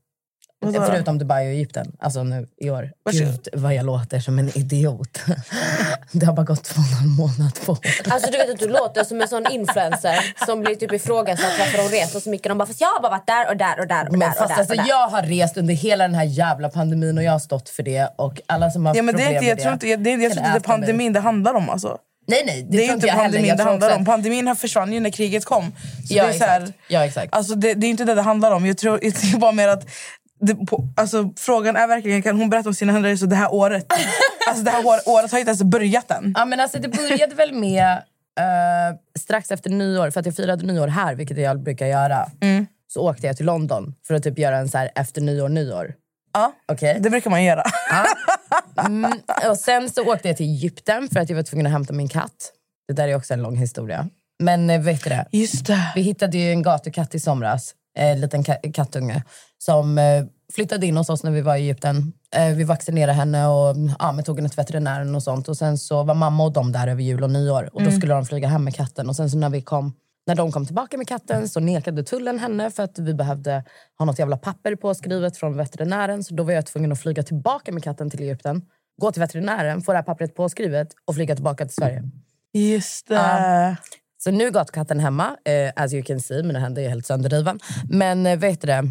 [0.60, 0.86] Vadå då?
[0.86, 1.92] Förutom Dubai och Egypten.
[2.00, 2.92] Alltså nu i år.
[3.04, 3.28] Varsågod.
[3.28, 5.20] Gud vad jag låter som en idiot.
[6.12, 7.78] det har bara gått två och en halv månad på.
[8.10, 11.78] Alltså du vet att du låter som en sån influencer som blir typ ifrågasatt varför
[11.78, 12.50] de reser så mycket.
[12.50, 14.28] De bara fast jag har bara varit där och där och där och Men där
[14.30, 14.56] och fast där.
[14.56, 14.90] alltså, och där.
[14.90, 18.14] jag har rest under hela den här jävla pandemin och jag har stått för det.
[18.16, 20.00] Och alla som har Ja, men det är problem inte, jag med tror inte, jag,
[20.04, 21.70] det, jag kan tror inte det är pandemin det handlar om.
[21.70, 21.98] Alltså.
[22.30, 22.64] Nej, nej.
[22.64, 24.06] Det, Det är inte jag pandemin Jag det handlar om.
[24.06, 25.72] Pandemin här försvann ju när kriget kom.
[26.08, 26.78] Så Ja, det, är så här, exakt.
[26.88, 27.34] Ja, exakt.
[27.34, 28.66] Alltså det, det är inte det det handlar om.
[28.66, 29.90] Jag tror jag tror bara mer att
[30.40, 33.86] det, på, alltså, frågan är verkligen kan hon berätta om sina resor det här året.
[34.48, 36.34] alltså det här år, året har inte ens börjat än.
[36.38, 37.92] Ja, men alltså, det började väl med
[38.40, 42.30] eh, strax efter nyår, för att jag firade nyår här, vilket jag brukar göra.
[42.42, 42.66] Mm.
[42.88, 45.94] Så åkte jag till London för att typ göra en så här efter nyår, nyår.
[46.34, 46.98] Ja, Okej?
[47.00, 47.64] det brukar man göra.
[48.86, 49.12] Mm,
[49.50, 52.08] och sen så åkte jag till Egypten för att jag var tvungen att hämta min
[52.10, 52.52] katt.
[52.88, 54.10] Det där är också en lång historia.
[54.40, 55.26] Men eh, vet du det?
[55.32, 55.92] Just det.
[55.96, 59.24] Vi hittade ju en gatukatt i somras, eh, en liten ka- kattunge,
[59.58, 62.14] som eh, flyttade in hos oss när vi var i Egypten.
[62.36, 65.50] Eh, vi vaccinerade henne och ja, men tog henne till veterinären och sånt.
[65.50, 68.14] Och sen så var mamma och de där över jul och nyår och då skulle
[68.14, 69.10] de flyga hem med katten.
[69.10, 69.94] Och sen så när vi kom
[70.28, 73.64] när de kom tillbaka med katten så nekade tullen henne för att vi behövde
[73.98, 76.24] ha något jävla papper påskrivet från veterinären.
[76.24, 78.62] Så då var jag tvungen att flyga tillbaka med katten till Egypten,
[79.02, 82.04] gå till veterinären, få det här pappret påskrivet och flyga tillbaka till Sverige.
[82.54, 83.16] Just det.
[83.16, 83.76] Ja.
[84.18, 85.38] Så nu är gatkatten hemma.
[85.46, 87.60] Eh, as you can see, mina händer är helt sönderriven.
[87.90, 88.84] Men eh, vet du det?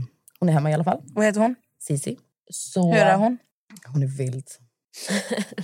[0.46, 1.00] Hon är hemma i alla fall.
[1.14, 1.54] Vad heter hon?
[1.82, 2.18] Cici.
[2.50, 3.38] Så, Hur är hon?
[3.92, 4.46] Hon är vild.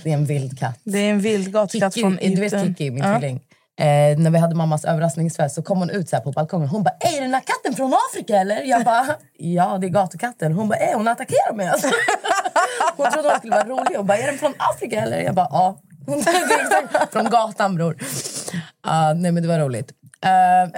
[0.03, 0.79] Det är en vild katt.
[0.83, 2.61] Det är en vild gatkatt Kiki, från du vet.
[2.61, 3.19] Kiki, min Ja.
[3.19, 3.35] tvilling.
[3.79, 6.67] Eh, när vi hade mammas överraskningsfest så kom hon ut så här på balkongen.
[6.69, 8.61] Hon bara, är den här katten från Afrika eller?
[8.63, 9.05] Jag bara,
[9.37, 10.53] ja det är gatukatten.
[10.53, 11.87] Hon bara, är hon attackerar mig alltså.
[12.97, 13.95] Hon trodde hon skulle vara rolig.
[13.97, 15.21] Hon bara, är den från Afrika eller?
[15.21, 15.79] Jag bara, ja.
[16.61, 17.97] Exakt från gatan bror.
[18.81, 19.91] Ah, nej men det var roligt.
[20.25, 20.29] Eh,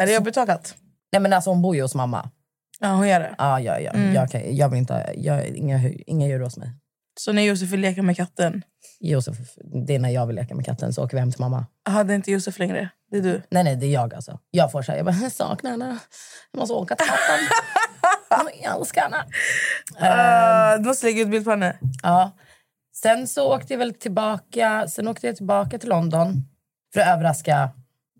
[0.01, 0.76] Är det jobbigt att ha katt?
[1.12, 2.30] nej men alltså hon bor ju hos mamma.
[2.80, 3.36] Ja, hon gör det.
[3.38, 3.92] Ah, ja, ja.
[3.92, 4.14] Mm.
[4.14, 6.70] Jag, kan, jag vill inte, jag, inga, inga djur hos mig.
[7.20, 8.64] Så när Josef vill leka med katten,
[9.00, 9.38] Josef,
[9.86, 11.66] det är när jag vill leka med katten så åker vi hem till mamma.
[11.86, 12.90] hade inte Josef längre?
[13.12, 13.42] Det är du?
[13.50, 14.40] Nej, nej, det är jag alltså.
[14.52, 15.98] Jag får säga, jag bara, jag saknar henne.
[16.52, 17.40] Jag måste åka till katten.
[18.62, 19.26] Jag älskar henne.
[20.76, 21.78] Uh, du måste lägga ut bild på henne.
[22.04, 22.32] Ja.
[22.96, 26.44] Sen så åkte jag väl tillbaka, sen åkte jag tillbaka till London
[26.94, 27.70] för att överraska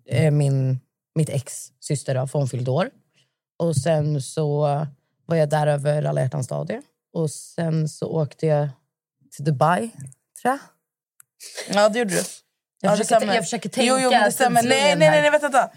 [0.08, 0.80] eh, min,
[1.14, 2.90] mitt ex syster då, för hon fyllde år.
[3.56, 4.60] Och sen så
[5.26, 6.80] var jag där över alla hjärtans dag.
[7.12, 8.68] Och sen så åkte jag
[9.36, 9.90] till Dubai,
[10.42, 10.58] tror jag.
[11.76, 12.16] Ja, det gjorde du.
[12.16, 14.62] Jag, Ja, försöker, jag försöker tänka Jo, jo, det stämmer.
[14.62, 15.70] Nej, nej, nej, nej, vänta, vänta.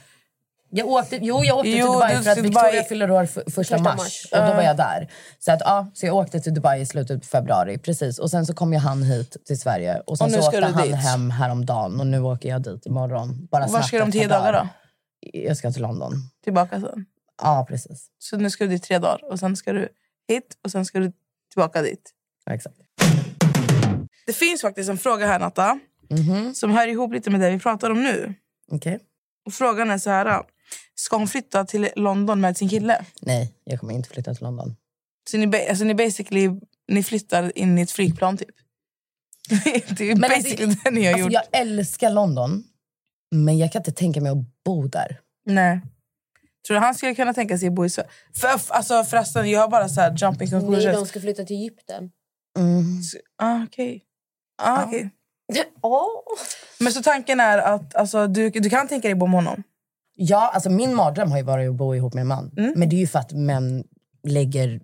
[0.72, 2.84] Jag åkte, jo, jag åkte Jo, till Dubai du för att Victoria Dubai.
[2.84, 3.98] fyller år för, första, mars.
[3.98, 4.26] mars.
[4.32, 5.12] Och då var jag där.
[5.40, 7.78] Så, att, ja, så jag åkte till Dubai i slutet på februari.
[7.78, 8.20] Precis.
[8.20, 10.00] Och sen så kom ju han hit till Sverige.
[10.06, 10.96] Och sen Och så åkte han dit.
[10.96, 12.00] hem häromdagen.
[12.00, 13.48] Och nu åker jag dit imorgon.
[13.52, 14.68] Bara Var ska ett tio dagar då?
[15.34, 16.14] Jag ska till London.
[16.44, 17.06] Tillbaka sen.
[17.42, 18.08] Ja, precis.
[18.20, 19.90] Så nu ska du dit tre dagar och sen ska du
[20.28, 21.12] hit och sen ska du
[21.52, 22.12] tillbaka dit.
[22.46, 22.76] Ja, exakt.
[24.26, 25.80] Det finns faktiskt en fråga här, Natta,
[26.10, 26.54] Mhm.
[26.54, 28.34] som hör ihop lite med det vi pratar om nu.
[28.72, 29.00] Okej.
[29.46, 30.44] Och frågan är så här.
[30.96, 33.06] Ska hon flytta till London med sin kille?
[33.22, 34.76] Nej, jag kommer inte flytta till London.
[35.30, 36.50] Så ni, alltså ni basically
[36.88, 38.50] ni flyttar in i ett flygplan typ?
[39.98, 41.34] det är Men basically alltså, det ni har Alltså, gjort.
[41.34, 42.64] jag älskar London.
[43.32, 45.20] Men jag kan inte tänka mig att bo där.
[45.46, 45.82] Nej.
[46.68, 48.10] Tror du han skulle kunna tänka sig att bo i Sverige?
[48.36, 50.98] För, alltså, förresten, jag har bara så här jumping Nej, conclusions.
[51.00, 52.12] de ska flytta till Egypten.
[52.58, 53.02] Mm.
[53.02, 54.04] Så- Ah, okej.
[54.62, 55.10] Ah, okej.
[55.82, 56.08] Åh.
[56.80, 59.64] Men så tanken är att alltså, du, du kan tänka dig bo med honom?
[60.16, 62.52] Ja, alltså min mardröm har ju varit att bo ihop med en man.
[62.58, 62.74] Mm.
[62.76, 63.84] Men det är ju för att män
[64.28, 64.82] lägger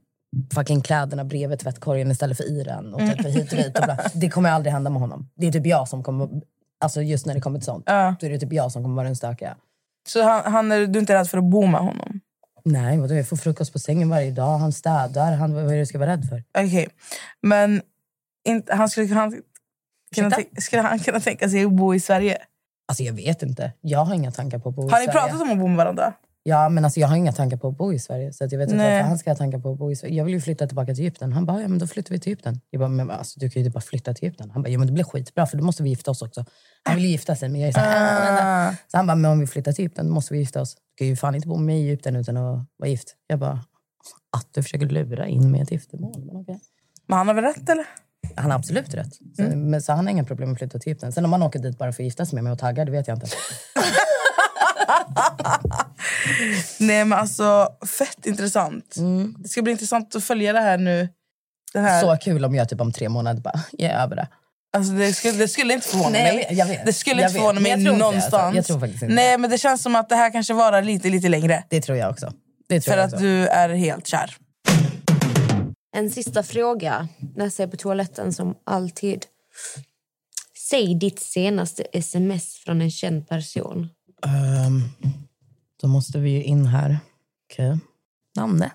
[0.53, 2.93] fucking kläderna bredvid tvättkorgen istället för i den.
[2.93, 3.97] Och typ hit och dit och bla.
[4.13, 5.29] Det kommer aldrig hända med honom.
[5.35, 6.29] Det är typ jag som kommer...
[6.83, 7.83] Alltså just när det kommer till sånt.
[7.87, 8.15] Ja.
[8.19, 9.57] Då är det typ jag som kommer vara den stökiga.
[10.07, 12.19] Så han, han är, du är inte rädd för att bo med honom?
[12.65, 13.13] Nej, vadå?
[13.15, 14.57] Jag får frukost på sängen varje dag.
[14.57, 15.31] Han städar.
[15.35, 16.43] Han, vad är det jag ska vara rädd för?
[16.57, 16.87] Okej.
[17.41, 17.81] Men
[18.47, 20.35] inte, han skulle, han, kunna, Ursäkta?
[20.35, 22.37] tänk- skulle han kunna tänka sig att bo i Sverige?
[22.87, 23.71] Alltså jag vet inte.
[23.81, 25.11] Jag har inga tankar på att bo Har i ni Sverige.
[25.27, 26.13] pratat om att bo med varandra?
[26.47, 28.33] Ja, men alltså jag har inga tankar på att bo i Sverige.
[28.33, 30.15] Så att jag vet inte varför han ska ha tankar på att bo i Sverige.
[30.15, 31.33] Jag vill ju flytta tillbaka till Egypten.
[31.33, 32.61] Han bara, ja men då flyttar vi till Egypten.
[32.69, 34.51] Jag bara, men alltså, du kan ju inte bara flytta till Egypten.
[34.51, 36.45] Han bara, ja men det blir skitbra för då måste vi gifta oss också.
[36.85, 39.31] Han vill gifta sig men jag är så här, "Ah, vänta." Så han bara, men
[39.31, 40.75] om vi flyttar till Egypten måste vi gifta oss.
[40.75, 43.15] Du kan ju fan inte bo med i Egypten utan att vara gift.
[43.27, 43.59] Jag bara,
[44.37, 46.25] att du försöker lura in mig i ett giftermål.
[46.25, 46.59] Men okej.
[47.07, 47.85] Men han har väl rätt eller?
[48.35, 49.13] Han har absolut rätt.
[49.35, 49.69] Så, Mm.
[49.69, 51.11] men, så han har inga problem med att flytta till Egypten.
[51.11, 52.91] Sen om man åker dit bara för att gifta sig med mig och tagga, det
[52.91, 53.27] vet jag inte.
[56.79, 58.95] Nej men alltså, fett intressant.
[59.37, 61.09] Det ska bli intressant att följa det här nu.
[61.73, 62.01] Det här.
[62.01, 64.27] Så kul om jag typ om tre månader bara, jag är över det.
[64.75, 66.47] Alltså, det, skulle, det skulle inte förvåna Nej, mig.
[66.51, 66.85] jag vet.
[66.85, 68.33] Det skulle Jag inte förvåna mig jag tror inte någonstans.
[68.33, 68.55] alltså.
[68.55, 71.09] Jag tror faktiskt inte Nej men det känns som att det här kanske varar lite,
[71.09, 71.63] lite längre.
[71.69, 72.33] Det tror jag också.
[72.69, 73.23] Det tror För jag att också.
[73.25, 74.35] du är helt kär.
[75.95, 77.07] En sista fråga.
[77.35, 79.25] Läser jag på toaletten som alltid.
[80.69, 83.89] Säg ditt senaste sms från en känd person.
[84.25, 84.81] Ehm,
[85.81, 86.97] då måste vi ju in här.
[87.51, 87.77] Okej.
[88.35, 88.71] Nanne.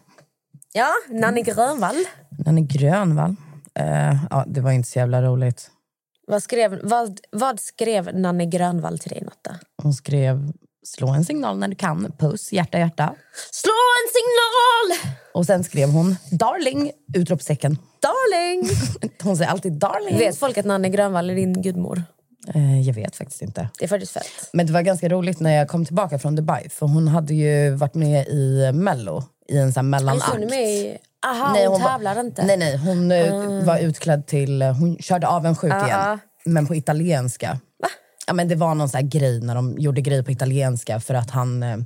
[0.72, 2.04] Ja, Nanne Grönvall.
[2.46, 3.36] Nanne Grönvall.
[3.74, 5.70] Eh, ja, det var inte så jävla roligt.
[6.30, 9.56] Vad skrev, vad, vad skrev Nanne Grönvall till dig, Natta?
[9.82, 10.52] Hon skrev
[10.84, 12.12] slå en signal när du kan.
[12.18, 13.14] Puss, hjärta, hjärta.
[13.50, 15.14] Slå en signal!
[15.34, 16.92] Och sen skrev hon darling!
[17.14, 17.78] Utropstecken.
[18.02, 18.70] Darling!
[19.22, 20.18] Hon säger alltid darling.
[20.18, 22.02] Vet folk att Nanne Grönvall är din gudmor?
[22.54, 23.68] Eh, jag vet faktiskt inte.
[23.78, 24.50] Det är faktiskt fett.
[24.52, 26.68] Men det var ganska roligt när jag kom tillbaka från Dubai.
[26.68, 30.38] För hon hade ju varit med i Mello i en sån här Just hon är
[30.38, 30.50] mellanakt.
[30.50, 30.98] med i...
[31.26, 32.44] Aha, Nej, hon, hon tävlar inte.
[32.46, 32.76] Nej, nej.
[32.76, 34.62] Hon eh, var utklädd till...
[34.62, 35.98] eh, Hon körde avundsjuk Ja, igen.
[36.00, 36.18] ja.
[36.44, 37.60] Men på italienska.
[38.26, 41.14] Ja, men det var någon sån här grej när de gjorde grejer på italienska för
[41.14, 41.62] att han...
[41.62, 41.76] eh,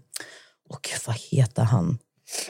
[0.70, 1.98] Åh vad heter han?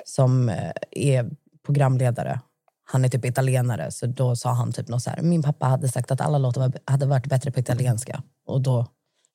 [0.05, 0.49] Som
[0.91, 1.31] är
[1.67, 2.41] programledare.
[2.87, 5.23] Han är typ italienare, så då sa han typ något så här.
[5.23, 8.23] Min pappa hade sagt att alla låtar hade varit bättre på italienska.
[8.47, 8.87] Och då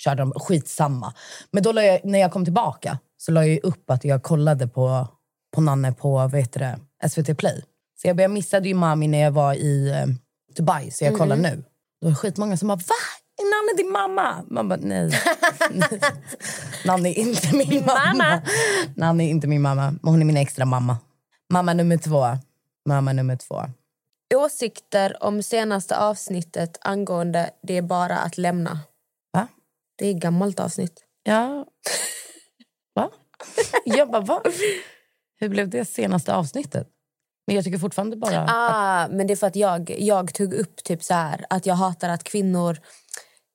[0.03, 1.13] körde de skitsamma.
[1.51, 5.07] Men då jag, när jag kom tillbaka så la jag upp att jag kollade på,
[5.55, 7.63] på Nanne på vad heter det, SVT Play.
[8.01, 10.05] Så jag, jag missade ju Mami när jag var i eh,
[10.55, 11.63] Dubai, så jag kollar nu.
[12.01, 12.95] Då är det skitmånga som bara, va?
[13.37, 14.43] Är är din mamma.
[14.47, 15.11] Man bara, nej.
[16.85, 18.41] Nanny är inte min mamma.
[18.95, 19.95] Nanny är inte min mamma.
[20.01, 20.97] Hon är min extra mamma.
[21.53, 22.25] Mamma nummer två.
[22.85, 23.65] Mamma nummer två.
[24.35, 28.79] Åsikter om senaste avsnittet angående Det är bara att lämna.
[29.33, 29.47] Va?
[29.97, 31.03] Det är ett gammalt avsnitt.
[31.23, 31.65] Ja.
[32.95, 33.09] Va?
[33.85, 34.41] Jag bara, va?
[35.39, 36.87] Hur blev det senaste avsnittet?
[37.47, 38.45] Men jag tycker fortfarande bara...
[38.49, 41.75] Ah, men det är för att jag, jag tog upp typ så här, att jag
[41.75, 42.77] hatar att kvinnor,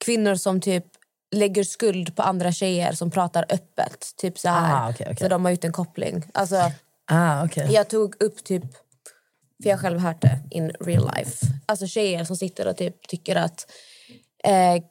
[0.05, 0.85] kvinnor som typ
[1.35, 4.13] lägger skuld på andra tjejer som pratar öppet.
[4.17, 4.87] Typ så här.
[4.87, 5.17] Ah, okej, okej.
[5.17, 6.25] Så de har gjort en koppling.
[6.35, 6.71] Alltså,
[7.11, 7.69] Ah, okej.
[7.73, 8.63] jag tog upp typ,
[9.63, 11.47] för jag har själv hört det in real life.
[11.67, 13.67] Alltså tjejer som sitter och typ tycker att
[14.45, 14.83] eh,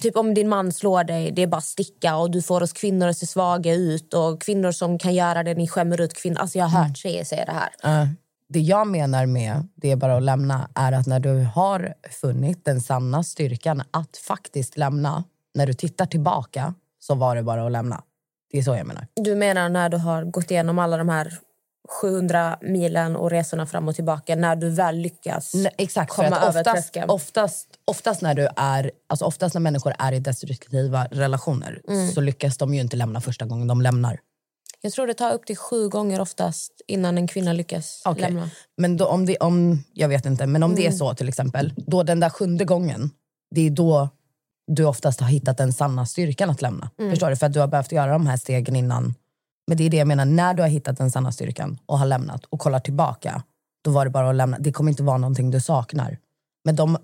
[0.00, 3.06] Typ om din man slår dig, det är bara sticka och du får oss kvinnor
[3.08, 6.38] att se svaga ut och kvinnor som kan göra det, ni skämmer ut kvinnor.
[6.38, 7.70] Alltså jag har hört tjejer säga det här.
[7.82, 8.06] Ah.
[8.48, 12.64] Det jag menar med det är bara att lämna är att när du har funnit
[12.64, 15.24] den sanna styrkan att faktiskt lämna,
[15.54, 18.02] när du tittar tillbaka så var det bara att lämna.
[18.50, 19.06] Det är så jag menar.
[19.14, 21.38] Du menar när du har gått igenom alla de här
[21.88, 26.48] 700 milen och resorna fram och tillbaka, när du väl lyckas Nej, exakt, komma över
[26.48, 27.10] oftast, tröskeln?
[27.10, 32.10] oftast, oftast, när du är, alltså oftast när människor är i destruktiva relationer Mm.
[32.12, 34.20] så lyckas de ju inte lämna första gången de lämnar.
[34.80, 38.22] Jag tror det tar upp till sju gånger oftast innan en kvinna lyckas Okej.
[38.22, 38.50] lämna.
[38.76, 40.98] Men då, om det, om, jag vet inte, men om det är Mm.
[40.98, 43.10] så till exempel, då den där sjunde gången,
[43.54, 44.08] det är då
[44.66, 46.90] du oftast har hittat den sanna styrkan att lämna.
[46.98, 47.10] Mm.
[47.10, 47.36] Förstår du?
[47.36, 49.14] För att du har behövt göra de här stegen innan.
[49.66, 52.06] Men det är det jag menar, när du har hittat den sanna styrkan och har
[52.06, 53.42] lämnat och kollar tillbaka,
[53.84, 54.58] då var det bara att lämna.
[54.58, 56.18] Det kommer inte vara någonting du saknar.
[56.64, 56.98] Men de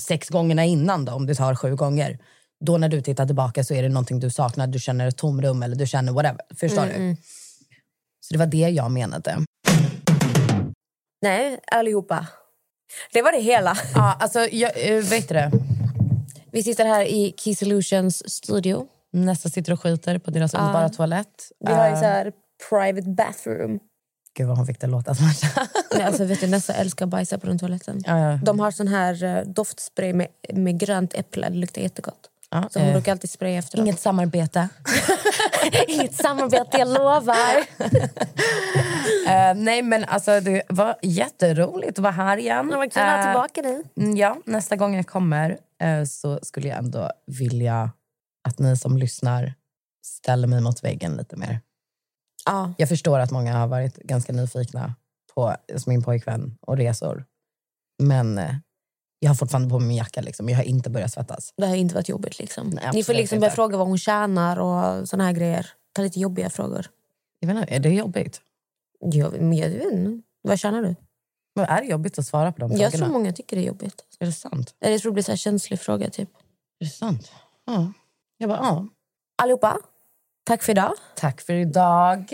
[0.00, 2.18] sex gångerna innan då, om det tar sju gånger,
[2.64, 5.62] då när du tittar tillbaka så är det någonting du saknar, du känner ett tomrum
[5.62, 6.40] eller du känner whatever.
[6.56, 7.02] Förstår Mm, du?
[7.02, 7.16] mm.
[8.20, 9.36] Så det var det jag menade.
[11.22, 12.26] Nej, allihopa.
[13.12, 13.76] Det var det hela.
[13.94, 15.50] Ja, alltså, jag, äh, vet du det?
[16.52, 18.86] Vi sitter här i Key Solutions studio.
[19.12, 20.58] Nästa sitter och skiter på deras Ja.
[20.60, 21.52] underbara toalett.
[21.66, 22.32] Vi har ju Eh, så här
[22.70, 23.78] private bathroom.
[24.38, 25.26] Gud vad hon fick det låta som
[25.94, 28.02] Nej, alltså, vet du, Nessa älskar att bajsa på den toaletten.
[28.06, 28.38] ja, ja.
[28.42, 31.48] De har sån här eh, doftspray med, med grönt äpple.
[31.48, 32.20] Det luktar jättegott.
[32.50, 33.82] Ja, Så hon eh, brukar alltid spraya efteråt.
[33.86, 34.68] Inget samarbete.
[35.88, 37.64] Inget samarbete, jag lovar.
[39.28, 42.68] Eh, nej men alltså det var jätteroligt att vara här igen.
[42.68, 43.82] Det var kul att ha Eh, tillbaka dig.
[43.96, 45.58] mm, Ja, nästa gång jag kommer
[46.06, 47.90] så skulle jag ändå vilja
[48.48, 49.54] att ni som lyssnar
[50.06, 51.60] ställer mig mot väggen lite mer.
[52.48, 52.74] Ja.
[52.78, 54.94] Jag förstår att många har varit ganska nyfikna
[55.34, 57.24] på min pojkvän och resor.
[58.02, 58.54] Men eh,
[59.18, 60.20] jag har fortfarande på mig min jacka.
[60.20, 60.48] Liksom.
[60.48, 61.52] Jag har inte börjat svettas.
[61.56, 62.38] Det har inte varit jobbigt.
[62.38, 62.68] Liksom.
[62.70, 65.66] Nej, Ni får liksom börja fråga vad hon tjänar och såna här grejer.
[65.92, 66.86] Ta lite jobbiga frågor.
[67.40, 68.40] Jag vet inte, är det jobbigt?
[69.00, 70.26] Jag, men jag vet inte.
[70.42, 70.94] Vad tjänar du?
[71.56, 73.06] Men är det jobbigt att svara på de Jag frågorna?
[73.06, 74.04] tror många tycker det är jobbigt.
[74.20, 74.74] Är det sant?
[74.80, 76.10] Eller jag tror det blir så här känslig fråga.
[76.10, 76.28] Typ.
[76.80, 77.32] Är det sant?
[77.66, 77.92] Ja.
[78.38, 78.86] Jag bara, ja.
[79.42, 79.78] Allihopa,
[80.48, 80.92] tack för idag.
[81.16, 82.32] Tack för idag.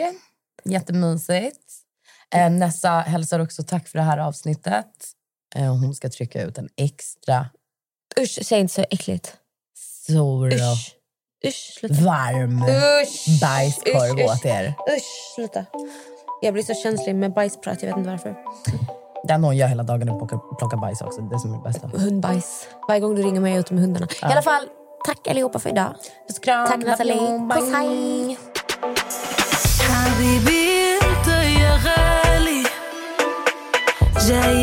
[0.64, 1.72] Jättemysigt.
[2.34, 4.86] Eh, Nessa hälsar också tack för det här avsnittet.
[5.56, 7.46] Eh, hon ska trycka ut en extra
[8.20, 9.36] Usch, säg inte så äckligt.
[9.78, 10.94] stor och Usch.
[11.46, 11.94] Usch, sluta.
[11.94, 13.40] varm Usch.
[13.40, 14.74] bajskorv Usch, åt er.
[14.96, 15.64] Usch, sluta.
[16.42, 18.36] Jag blir så känslig med bajsprat, jag vet inte varför.
[19.26, 21.20] Det är någon gör hela dagen och plockar, plockar bajs också.
[21.20, 21.88] Det är som är det bästa.
[21.88, 22.68] Hundbajs.
[22.88, 24.06] Varje gång du ringer mig är jag ute med hundarna.
[24.06, 24.68] I alla fall,
[25.05, 25.93] tack allihopa för idag.
[26.27, 26.67] Puss kram.
[26.67, 27.15] Tack Nathalie.
[27.49, 27.55] Bye.
[27.55, 28.37] Puss, hej.
[29.89, 31.27] حبيبي انت
[31.61, 32.63] يا غالي
[34.27, 34.62] جاي